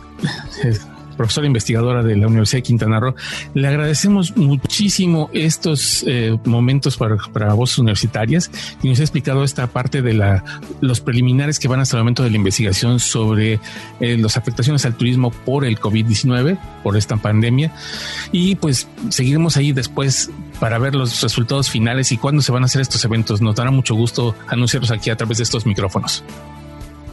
profesora 1.19 1.47
investigadora 1.47 2.03
de 2.03 2.17
la 2.17 2.29
Universidad 2.29 2.59
de 2.59 2.63
Quintana 2.63 3.01
Roo, 3.01 3.15
le 3.53 3.69
agradecemos 3.69 4.37
muchísimo 4.37 5.29
estos 5.35 6.05
eh, 6.07 6.39
momentos 6.45 6.97
para, 6.97 7.17
para 7.33 7.53
voces 7.53 7.79
universitarias 7.79 8.51
y 8.83 8.89
nos 8.89 9.01
ha 9.01 9.03
explicado 9.03 9.45
esta 9.45 9.67
parte 9.67 10.01
de 10.01 10.15
la, 10.15 10.45
los 10.81 11.01
preliminares 11.01 11.59
que 11.59 11.69
van 11.69 11.81
hasta 11.81 11.97
el 11.97 12.05
momento 12.05 12.23
de 12.23 12.31
la 12.31 12.37
investigación 12.37 13.01
sobre 13.01 13.61
eh, 14.01 14.17
las 14.17 14.37
afectaciones 14.37 14.87
al 14.87 14.95
turismo 14.95 15.31
por 15.31 15.67
el 15.67 15.79
COVID-19, 15.79 16.57
por 16.83 16.97
esta 16.97 17.17
pandemia. 17.17 17.75
Y 18.31 18.55
pues 18.55 18.89
seguiremos 19.11 19.57
ahí 19.57 19.73
después 19.73 20.31
para 20.61 20.79
ver 20.79 20.95
los 20.95 21.21
resultados 21.21 21.69
finales 21.69 22.13
y 22.13 22.17
cuándo 22.17 22.43
se 22.43 22.53
van 22.53 22.63
a 22.63 22.67
hacer 22.67 22.81
estos 22.81 23.05
eventos. 23.05 23.43
Nos 23.43 23.57
dará 23.57 23.71
mucho 23.71 23.95
gusto 23.95 24.35
anunciarlos 24.47 24.93
aquí 24.93 25.11
a 25.11 25.17
través 25.17 25.39
de 25.39 25.45
estos 25.45 25.67
micrófonos. 25.67 26.23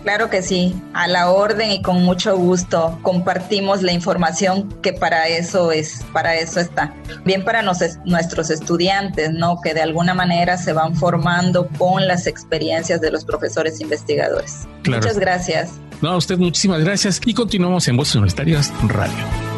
Claro 0.06 0.30
que 0.30 0.44
sí, 0.44 0.80
a 0.94 1.08
la 1.08 1.32
orden 1.32 1.72
y 1.72 1.82
con 1.82 2.04
mucho 2.04 2.38
gusto 2.38 3.00
compartimos 3.02 3.82
la 3.82 3.92
información 3.92 4.70
que 4.84 4.94
para 4.94 5.28
eso 5.28 5.72
es, 5.72 6.06
para 6.14 6.36
eso 6.36 6.60
está. 6.60 6.94
Bien 7.26 7.44
para 7.44 7.64
nuestros 7.64 8.52
estudiantes, 8.52 9.32
¿no? 9.32 9.60
Que 9.64 9.74
de 9.74 9.82
alguna 9.82 10.14
manera 10.14 10.60
se 10.60 10.74
van 10.74 10.96
formando 10.96 11.68
con 11.80 12.08
las 12.08 12.28
experiencias 12.28 13.02
de 13.02 13.10
los 13.10 13.26
profesores 13.26 13.82
investigadores. 13.82 14.68
Muchas 14.86 15.18
gracias. 15.18 15.72
No, 16.04 16.12
a 16.12 16.18
usted 16.18 16.38
muchísimas 16.38 16.82
gracias 16.82 17.20
y 17.26 17.34
continuamos 17.34 17.88
en 17.88 17.98
Voces 17.98 18.14
Universitarias 18.14 18.72
Radio. 18.88 19.55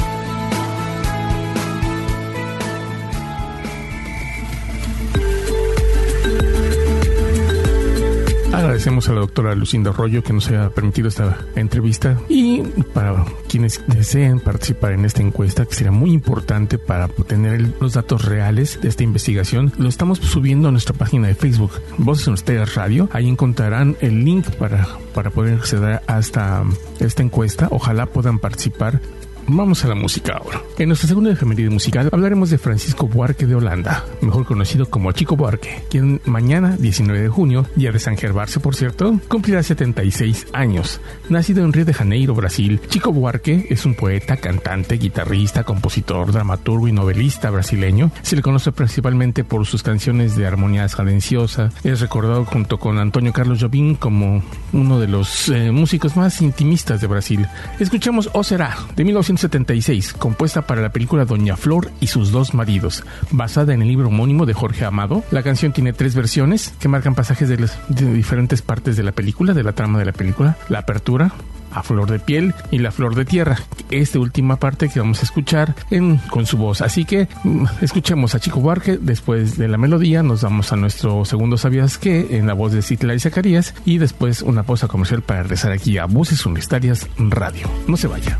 Agradecemos 8.87 9.09
a 9.09 9.13
la 9.15 9.19
doctora 9.19 9.55
Lucinda 9.55 9.89
Arroyo 9.89 10.23
que 10.23 10.31
nos 10.31 10.47
haya 10.47 10.69
permitido 10.69 11.09
esta 11.09 11.45
entrevista 11.55 12.17
y 12.29 12.61
para 12.93 13.25
quienes 13.49 13.85
deseen 13.85 14.39
participar 14.39 14.93
en 14.93 15.03
esta 15.03 15.21
encuesta, 15.21 15.65
que 15.65 15.75
será 15.75 15.91
muy 15.91 16.11
importante 16.13 16.77
para 16.77 17.09
tener 17.09 17.73
los 17.81 17.93
datos 17.93 18.23
reales 18.23 18.79
de 18.81 18.87
esta 18.87 19.03
investigación, 19.03 19.73
lo 19.77 19.89
estamos 19.89 20.19
subiendo 20.19 20.69
a 20.69 20.71
nuestra 20.71 20.93
página 20.95 21.27
de 21.27 21.35
Facebook, 21.35 21.71
Voces 21.97 22.27
en 22.27 22.33
Ustedes 22.35 22.75
Radio. 22.75 23.09
Ahí 23.11 23.27
encontrarán 23.27 23.97
el 23.99 24.23
link 24.23 24.49
para, 24.51 24.87
para 25.13 25.31
poder 25.31 25.55
acceder 25.55 26.01
a 26.07 26.19
esta, 26.19 26.63
esta 27.01 27.23
encuesta. 27.23 27.67
Ojalá 27.71 28.05
puedan 28.05 28.39
participar 28.39 29.01
Vamos 29.49 29.85
a 29.85 29.87
la 29.87 29.95
música 29.95 30.33
ahora. 30.33 30.61
En 30.77 30.89
nuestra 30.89 31.07
segunda 31.07 31.31
efeméride 31.31 31.69
musical 31.69 32.09
hablaremos 32.11 32.49
de 32.49 32.57
Francisco 32.57 33.07
Buarque 33.07 33.45
de 33.45 33.55
Holanda, 33.55 34.03
mejor 34.19 34.45
conocido 34.45 34.89
como 34.89 35.13
Chico 35.13 35.37
Buarque, 35.37 35.83
quien 35.89 36.19
mañana, 36.25 36.75
19 36.77 37.21
de 37.21 37.29
junio, 37.29 37.65
día 37.75 37.93
de 37.93 37.99
San 37.99 38.17
Gervarse 38.17 38.59
por 38.59 38.75
cierto, 38.75 39.21
cumplirá 39.29 39.63
76 39.63 40.47
años. 40.51 40.99
Nacido 41.29 41.63
en 41.63 41.71
Río 41.71 41.85
de 41.85 41.93
Janeiro, 41.93 42.35
Brasil, 42.35 42.81
Chico 42.89 43.13
Buarque 43.13 43.67
es 43.69 43.85
un 43.85 43.95
poeta, 43.95 44.35
cantante, 44.35 44.97
guitarrista, 44.97 45.63
compositor, 45.63 46.33
dramaturgo 46.33 46.89
y 46.89 46.91
novelista 46.91 47.49
brasileño. 47.49 48.11
Se 48.23 48.35
le 48.35 48.41
conoce 48.41 48.73
principalmente 48.73 49.45
por 49.45 49.65
sus 49.65 49.81
canciones 49.81 50.35
de 50.35 50.45
armonía 50.45 50.87
cadenciosa. 50.89 51.71
Es 51.85 52.01
recordado 52.01 52.43
junto 52.43 52.79
con 52.79 52.99
Antonio 52.99 53.31
Carlos 53.31 53.61
Jobim 53.61 53.95
como 53.95 54.43
uno 54.73 54.99
de 54.99 55.07
los 55.07 55.47
eh, 55.47 55.71
músicos 55.71 56.17
más 56.17 56.41
intimistas 56.41 56.99
de 56.99 57.07
Brasil. 57.07 57.47
Escuchemos 57.79 58.29
O 58.33 58.43
Será, 58.43 58.75
de 58.95 59.05
1900 59.05 59.36
76, 59.37 60.13
compuesta 60.13 60.63
para 60.63 60.81
la 60.81 60.91
película 60.91 61.25
Doña 61.25 61.57
Flor 61.57 61.91
y 61.99 62.07
sus 62.07 62.31
dos 62.31 62.53
maridos, 62.53 63.03
basada 63.31 63.73
en 63.73 63.81
el 63.81 63.87
libro 63.87 64.07
homónimo 64.07 64.45
de 64.45 64.53
Jorge 64.53 64.85
Amado. 64.85 65.23
La 65.31 65.43
canción 65.43 65.73
tiene 65.73 65.93
tres 65.93 66.15
versiones 66.15 66.73
que 66.79 66.87
marcan 66.87 67.15
pasajes 67.15 67.49
de, 67.49 67.57
de 67.57 68.13
diferentes 68.13 68.61
partes 68.61 68.97
de 68.97 69.03
la 69.03 69.11
película, 69.11 69.53
de 69.53 69.63
la 69.63 69.73
trama 69.73 69.99
de 69.99 70.05
la 70.05 70.13
película. 70.13 70.57
La 70.69 70.79
apertura, 70.79 71.33
a 71.71 71.83
flor 71.83 72.09
de 72.09 72.19
piel 72.19 72.53
y 72.71 72.79
la 72.79 72.91
flor 72.91 73.15
de 73.15 73.25
tierra. 73.25 73.57
Esta 73.91 74.19
última 74.19 74.57
parte 74.57 74.89
que 74.89 74.99
vamos 74.99 75.19
a 75.19 75.23
escuchar 75.23 75.75
en, 75.91 76.17
con 76.17 76.45
su 76.45 76.57
voz. 76.57 76.81
Así 76.81 77.05
que 77.05 77.27
mm, 77.43 77.65
escuchemos 77.81 78.35
a 78.35 78.39
Chico 78.39 78.59
Buarque. 78.59 78.97
Después 78.99 79.57
de 79.57 79.67
la 79.67 79.77
melodía 79.77 80.23
nos 80.23 80.41
vamos 80.41 80.71
a 80.71 80.75
nuestro 80.75 81.25
segundo 81.25 81.57
Sabías 81.57 81.97
que 81.97 82.37
en 82.37 82.47
la 82.47 82.53
voz 82.53 82.71
de 82.71 82.81
Citla 82.81 83.13
y 83.13 83.19
Zacarías 83.19 83.73
y 83.85 83.97
después 83.97 84.41
una 84.41 84.63
pausa 84.63 84.87
comercial 84.87 85.21
para 85.21 85.43
regresar 85.43 85.71
aquí 85.71 85.97
a 85.97 86.05
Voces 86.05 86.45
Universitarias 86.45 87.07
Radio. 87.17 87.69
No 87.87 87.97
se 87.97 88.07
vaya. 88.07 88.37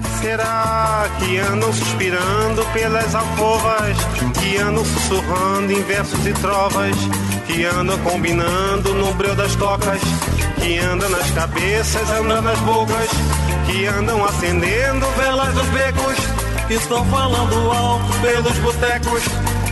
Que 0.00 0.08
será? 0.20 1.08
Que 1.18 1.38
andam 1.38 1.72
suspirando 1.72 2.64
pelas 2.72 3.14
alcovas, 3.14 3.96
que 4.40 4.56
andam 4.58 4.84
sussurrando 4.84 5.72
em 5.72 5.82
versos 5.82 6.26
e 6.26 6.32
trovas, 6.34 6.96
que 7.46 7.64
andam 7.64 7.98
combinando 7.98 8.94
no 8.94 9.12
breu 9.14 9.34
das 9.34 9.54
tocas, 9.56 10.00
que 10.60 10.78
andam 10.78 11.08
nas 11.10 11.30
cabeças, 11.32 12.10
andam 12.10 12.42
nas 12.42 12.58
bocas, 12.60 13.08
que 13.66 13.86
andam 13.86 14.24
acendendo 14.24 15.06
velas 15.16 15.52
dos 15.54 15.68
becos, 15.68 16.16
que 16.66 16.74
estão 16.74 17.04
falando 17.06 17.72
alto 17.72 18.20
pelos 18.20 18.58
botecos? 18.58 19.22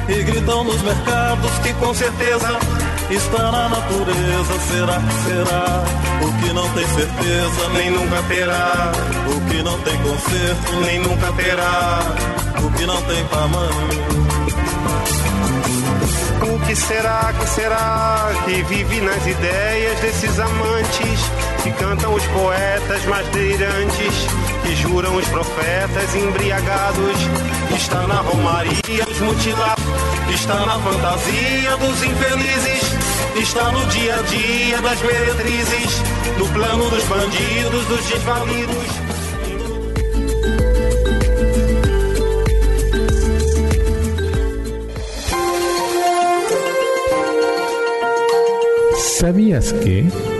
E 0.08 0.22
gritam 0.24 0.64
nos 0.64 0.82
mercados 0.82 1.50
que 1.62 1.72
com 1.74 1.94
certeza 1.94 2.58
está 3.14 3.50
na 3.50 3.68
natureza. 3.68 4.60
Será 4.70 5.00
será? 5.24 5.84
O 6.22 6.32
que 6.40 6.52
não 6.52 6.68
tem 6.70 6.86
certeza, 6.86 7.68
nem 7.74 7.90
nunca 7.90 8.22
terá. 8.28 8.92
O 9.26 9.50
que 9.50 9.62
não 9.62 9.78
tem 9.80 9.96
conserto, 9.98 10.80
nem 10.84 11.00
nunca 11.00 11.32
terá. 11.32 12.00
O 12.62 12.70
que 12.72 12.86
não 12.86 13.02
tem 13.02 13.24
tamanho. 13.26 14.30
O 16.42 16.58
que 16.66 16.74
será, 16.74 17.32
que 17.38 17.48
será 17.48 18.30
que 18.44 18.62
vive 18.62 19.00
nas 19.02 19.26
ideias 19.26 20.00
desses 20.00 20.38
amantes 20.38 21.20
que 21.62 21.70
cantam 21.72 22.14
os 22.14 22.24
poetas 22.28 23.04
mais 23.04 23.26
delirantes, 23.28 24.26
que 24.62 24.76
juram 24.76 25.16
os 25.16 25.26
profetas 25.28 26.14
embriagados? 26.14 27.16
Está 27.76 28.06
na 28.06 28.20
romaria 28.20 29.04
os 29.08 29.20
mutilados, 29.20 29.84
está 30.34 30.66
na 30.66 30.78
fantasia 30.78 31.76
dos 31.76 32.02
infelizes 32.02 33.00
está 33.38 33.70
no 33.72 33.84
dia 33.86 34.14
a 34.14 34.22
dia 34.22 34.80
das 34.82 35.00
meretrizes, 35.02 36.02
no 36.38 36.46
plano 36.48 36.90
dos 36.90 37.04
bandidos, 37.04 37.86
dos 37.88 38.08
desvalidos. 38.08 38.86
¿Sabías 49.18 49.72
que? 49.72 50.39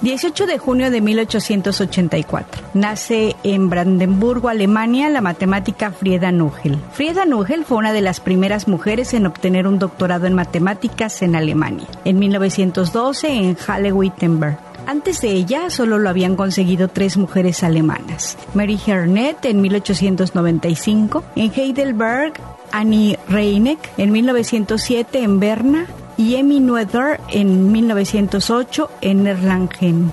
18 0.00 0.46
de 0.46 0.58
junio 0.58 0.90
de 0.90 1.00
1884. 1.00 2.62
Nace 2.74 3.34
en 3.44 3.70
Brandenburgo, 3.70 4.48
Alemania, 4.48 5.08
la 5.08 5.22
matemática 5.22 5.90
Frieda 5.90 6.32
Nugel. 6.32 6.78
Frieda 6.92 7.24
Nugel 7.24 7.64
fue 7.64 7.78
una 7.78 7.92
de 7.92 8.02
las 8.02 8.20
primeras 8.20 8.68
mujeres 8.68 9.14
en 9.14 9.26
obtener 9.26 9.66
un 9.66 9.78
doctorado 9.78 10.26
en 10.26 10.34
matemáticas 10.34 11.22
en 11.22 11.34
Alemania. 11.34 11.86
En 12.04 12.18
1912 12.18 13.28
en 13.28 13.56
Halle-Wittenberg. 13.56 14.58
Antes 14.86 15.20
de 15.20 15.32
ella 15.32 15.70
solo 15.70 15.98
lo 15.98 16.08
habían 16.08 16.36
conseguido 16.36 16.88
tres 16.88 17.16
mujeres 17.16 17.64
alemanas. 17.64 18.36
Mary 18.54 18.78
Hernet 18.86 19.44
en 19.46 19.60
1895, 19.60 21.24
en 21.34 21.52
Heidelberg, 21.52 22.34
Annie 22.70 23.18
Reineck 23.28 23.78
en 23.96 24.12
1907 24.12 25.22
en 25.22 25.40
Berna 25.40 25.86
y 26.16 26.36
Emmy 26.36 26.60
Noether 26.60 27.20
en 27.30 27.72
1908 27.72 28.90
en 29.00 29.26
Erlangen. 29.26 30.12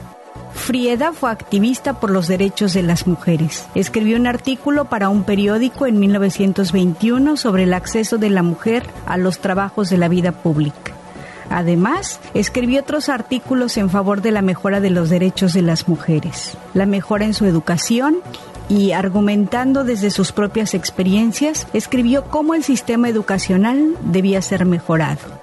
Frieda 0.53 1.11
fue 1.13 1.31
activista 1.31 1.99
por 1.99 2.11
los 2.11 2.27
derechos 2.27 2.73
de 2.73 2.83
las 2.83 3.07
mujeres. 3.07 3.67
Escribió 3.75 4.17
un 4.17 4.27
artículo 4.27 4.85
para 4.85 5.09
un 5.09 5.23
periódico 5.23 5.87
en 5.87 5.99
1921 5.99 7.37
sobre 7.37 7.63
el 7.63 7.73
acceso 7.73 8.17
de 8.17 8.29
la 8.29 8.43
mujer 8.43 8.85
a 9.05 9.17
los 9.17 9.39
trabajos 9.39 9.89
de 9.89 9.97
la 9.97 10.07
vida 10.07 10.31
pública. 10.31 10.93
Además, 11.49 12.19
escribió 12.33 12.81
otros 12.81 13.09
artículos 13.09 13.77
en 13.77 13.89
favor 13.89 14.21
de 14.21 14.31
la 14.31 14.41
mejora 14.41 14.79
de 14.79 14.89
los 14.89 15.09
derechos 15.09 15.53
de 15.53 15.61
las 15.61 15.87
mujeres, 15.87 16.57
la 16.73 16.85
mejora 16.85 17.25
en 17.25 17.33
su 17.33 17.45
educación 17.45 18.17
y 18.69 18.93
argumentando 18.93 19.83
desde 19.83 20.09
sus 20.09 20.31
propias 20.31 20.73
experiencias, 20.73 21.67
escribió 21.73 22.25
cómo 22.25 22.53
el 22.53 22.63
sistema 22.63 23.09
educacional 23.09 23.97
debía 24.03 24.41
ser 24.41 24.65
mejorado. 24.65 25.42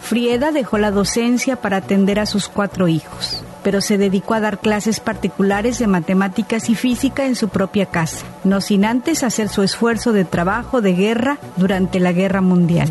Frieda 0.00 0.50
dejó 0.52 0.78
la 0.78 0.90
docencia 0.90 1.56
para 1.56 1.78
atender 1.78 2.18
a 2.18 2.26
sus 2.26 2.48
cuatro 2.48 2.88
hijos, 2.88 3.44
pero 3.62 3.80
se 3.80 3.98
dedicó 3.98 4.34
a 4.34 4.40
dar 4.40 4.58
clases 4.58 5.00
particulares 5.00 5.78
de 5.78 5.86
matemáticas 5.86 6.68
y 6.68 6.74
física 6.74 7.26
en 7.26 7.36
su 7.36 7.48
propia 7.48 7.86
casa, 7.86 8.26
no 8.44 8.60
sin 8.60 8.84
antes 8.84 9.22
hacer 9.22 9.48
su 9.48 9.62
esfuerzo 9.62 10.12
de 10.12 10.24
trabajo 10.24 10.80
de 10.80 10.94
guerra 10.94 11.38
durante 11.56 12.00
la 12.00 12.12
Guerra 12.12 12.40
Mundial. 12.40 12.88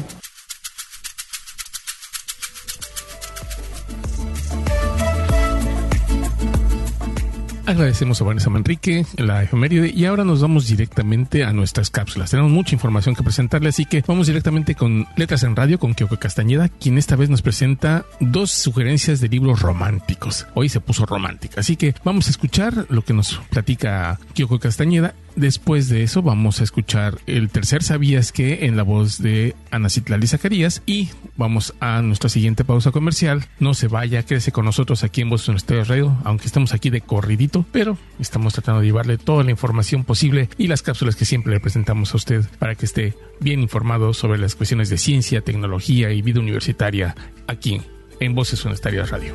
Agradecemos 7.70 8.20
a 8.20 8.26
Vanessa 8.26 8.50
Manrique, 8.50 9.06
la 9.16 9.44
efeméride, 9.44 9.94
y 9.96 10.06
ahora 10.06 10.24
nos 10.24 10.42
vamos 10.42 10.68
directamente 10.68 11.44
a 11.44 11.54
nuestras 11.54 11.92
cápsulas. 11.92 12.32
Tenemos 12.32 12.52
mucha 12.52 12.74
información 12.74 13.14
que 13.14 13.22
presentarle, 13.22 13.70
así 13.70 13.86
que 13.86 14.04
vamos 14.08 14.26
directamente 14.26 14.74
con 14.74 15.06
Letras 15.16 15.44
en 15.44 15.56
Radio 15.56 15.78
con 15.78 15.94
Kyoko 15.94 16.18
Castañeda, 16.18 16.70
quien 16.70 16.98
esta 16.98 17.16
vez 17.16 17.30
nos 17.30 17.44
presenta 17.44 18.08
dos 18.20 18.50
sugerencias 18.50 19.20
de 19.20 19.30
libros 19.30 19.62
románticos. 19.62 20.48
Hoy 20.56 20.68
se 20.68 20.82
puso 20.82 21.06
romántica, 21.06 21.60
así 21.60 21.76
que 21.76 21.94
vamos 22.04 22.26
a 22.26 22.32
escuchar 22.32 22.88
lo 22.90 23.04
que 23.04 23.14
nos 23.14 23.40
platica 23.52 24.20
Kyoko 24.34 24.58
Castañeda 24.58 25.14
Después 25.40 25.88
de 25.88 26.04
eso 26.04 26.22
vamos 26.22 26.60
a 26.60 26.66
escuchar 26.66 27.18
el 27.26 27.50
tercer 27.50 27.82
Sabías 27.82 28.34
que 28.34 28.66
en 28.66 28.76
la 28.76 28.84
voz 28.84 29.22
de 29.22 29.56
Ana 29.72 29.90
Citlali 29.90 30.28
Zacarías 30.28 30.84
y 30.86 31.12
vamos 31.38 31.74
a 31.80 32.02
nuestra 32.02 32.30
siguiente 32.30 32.66
pausa 32.66 32.92
comercial. 32.92 33.46
No 33.58 33.74
se 33.74 33.88
vaya, 33.88 34.24
quédese 34.24 34.52
con 34.52 34.66
nosotros 34.66 35.06
aquí 35.06 35.22
en 35.22 35.30
Voz 35.30 35.50
de 35.66 35.84
Radio, 35.86 36.18
aunque 36.26 36.48
estamos 36.48 36.74
aquí 36.74 36.90
de 36.90 37.00
corridito, 37.00 37.66
pero 37.72 37.98
estamos 38.20 38.52
tratando 38.52 38.82
de 38.82 38.88
llevarle 38.88 39.18
toda 39.18 39.46
la 39.46 39.52
información 39.52 40.04
posible 40.04 40.50
y 40.58 40.68
las 40.68 40.82
cápsulas 40.82 41.16
que 41.16 41.24
siempre 41.24 41.54
le 41.54 41.62
presentamos 41.62 42.14
a 42.14 42.18
usted 42.18 42.46
para 42.60 42.76
que 42.76 42.86
esté 42.86 43.16
bien 43.40 43.62
informado 43.62 44.14
sobre 44.14 44.40
las 44.40 44.56
cuestiones 44.56 44.90
de 44.90 44.98
ciencia, 44.98 45.40
tecnología 45.40 46.12
y 46.12 46.22
vida 46.22 46.42
universitaria 46.42 47.16
aquí 47.48 47.82
en 48.20 48.36
Voces 48.36 48.66
Universitarias 48.66 49.10
Radio. 49.10 49.34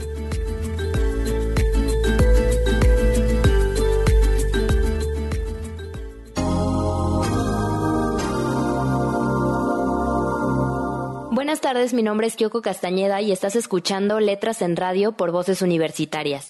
Tardes, 11.64 11.94
mi 11.94 12.02
nombre 12.02 12.26
es 12.26 12.36
Kyoko 12.36 12.60
Castañeda 12.60 13.22
y 13.22 13.32
estás 13.32 13.56
escuchando 13.56 14.20
Letras 14.20 14.60
en 14.60 14.76
Radio 14.76 15.12
por 15.12 15.30
Voces 15.30 15.62
Universitarias. 15.62 16.48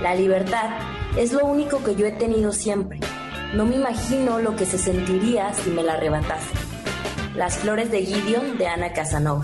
La 0.00 0.14
libertad 0.14 0.70
es 1.16 1.32
lo 1.32 1.44
único 1.44 1.82
que 1.82 1.96
yo 1.96 2.06
he 2.06 2.12
tenido 2.12 2.52
siempre. 2.52 3.00
No 3.52 3.64
me 3.64 3.74
imagino 3.74 4.38
lo 4.38 4.54
que 4.54 4.64
se 4.64 4.78
sentiría 4.78 5.52
si 5.54 5.70
me 5.70 5.82
la 5.82 5.94
arrebatase. 5.94 6.52
Las 7.34 7.56
flores 7.56 7.90
de 7.90 8.06
Gideon 8.06 8.58
de 8.58 8.68
Ana 8.68 8.92
Casanova. 8.92 9.42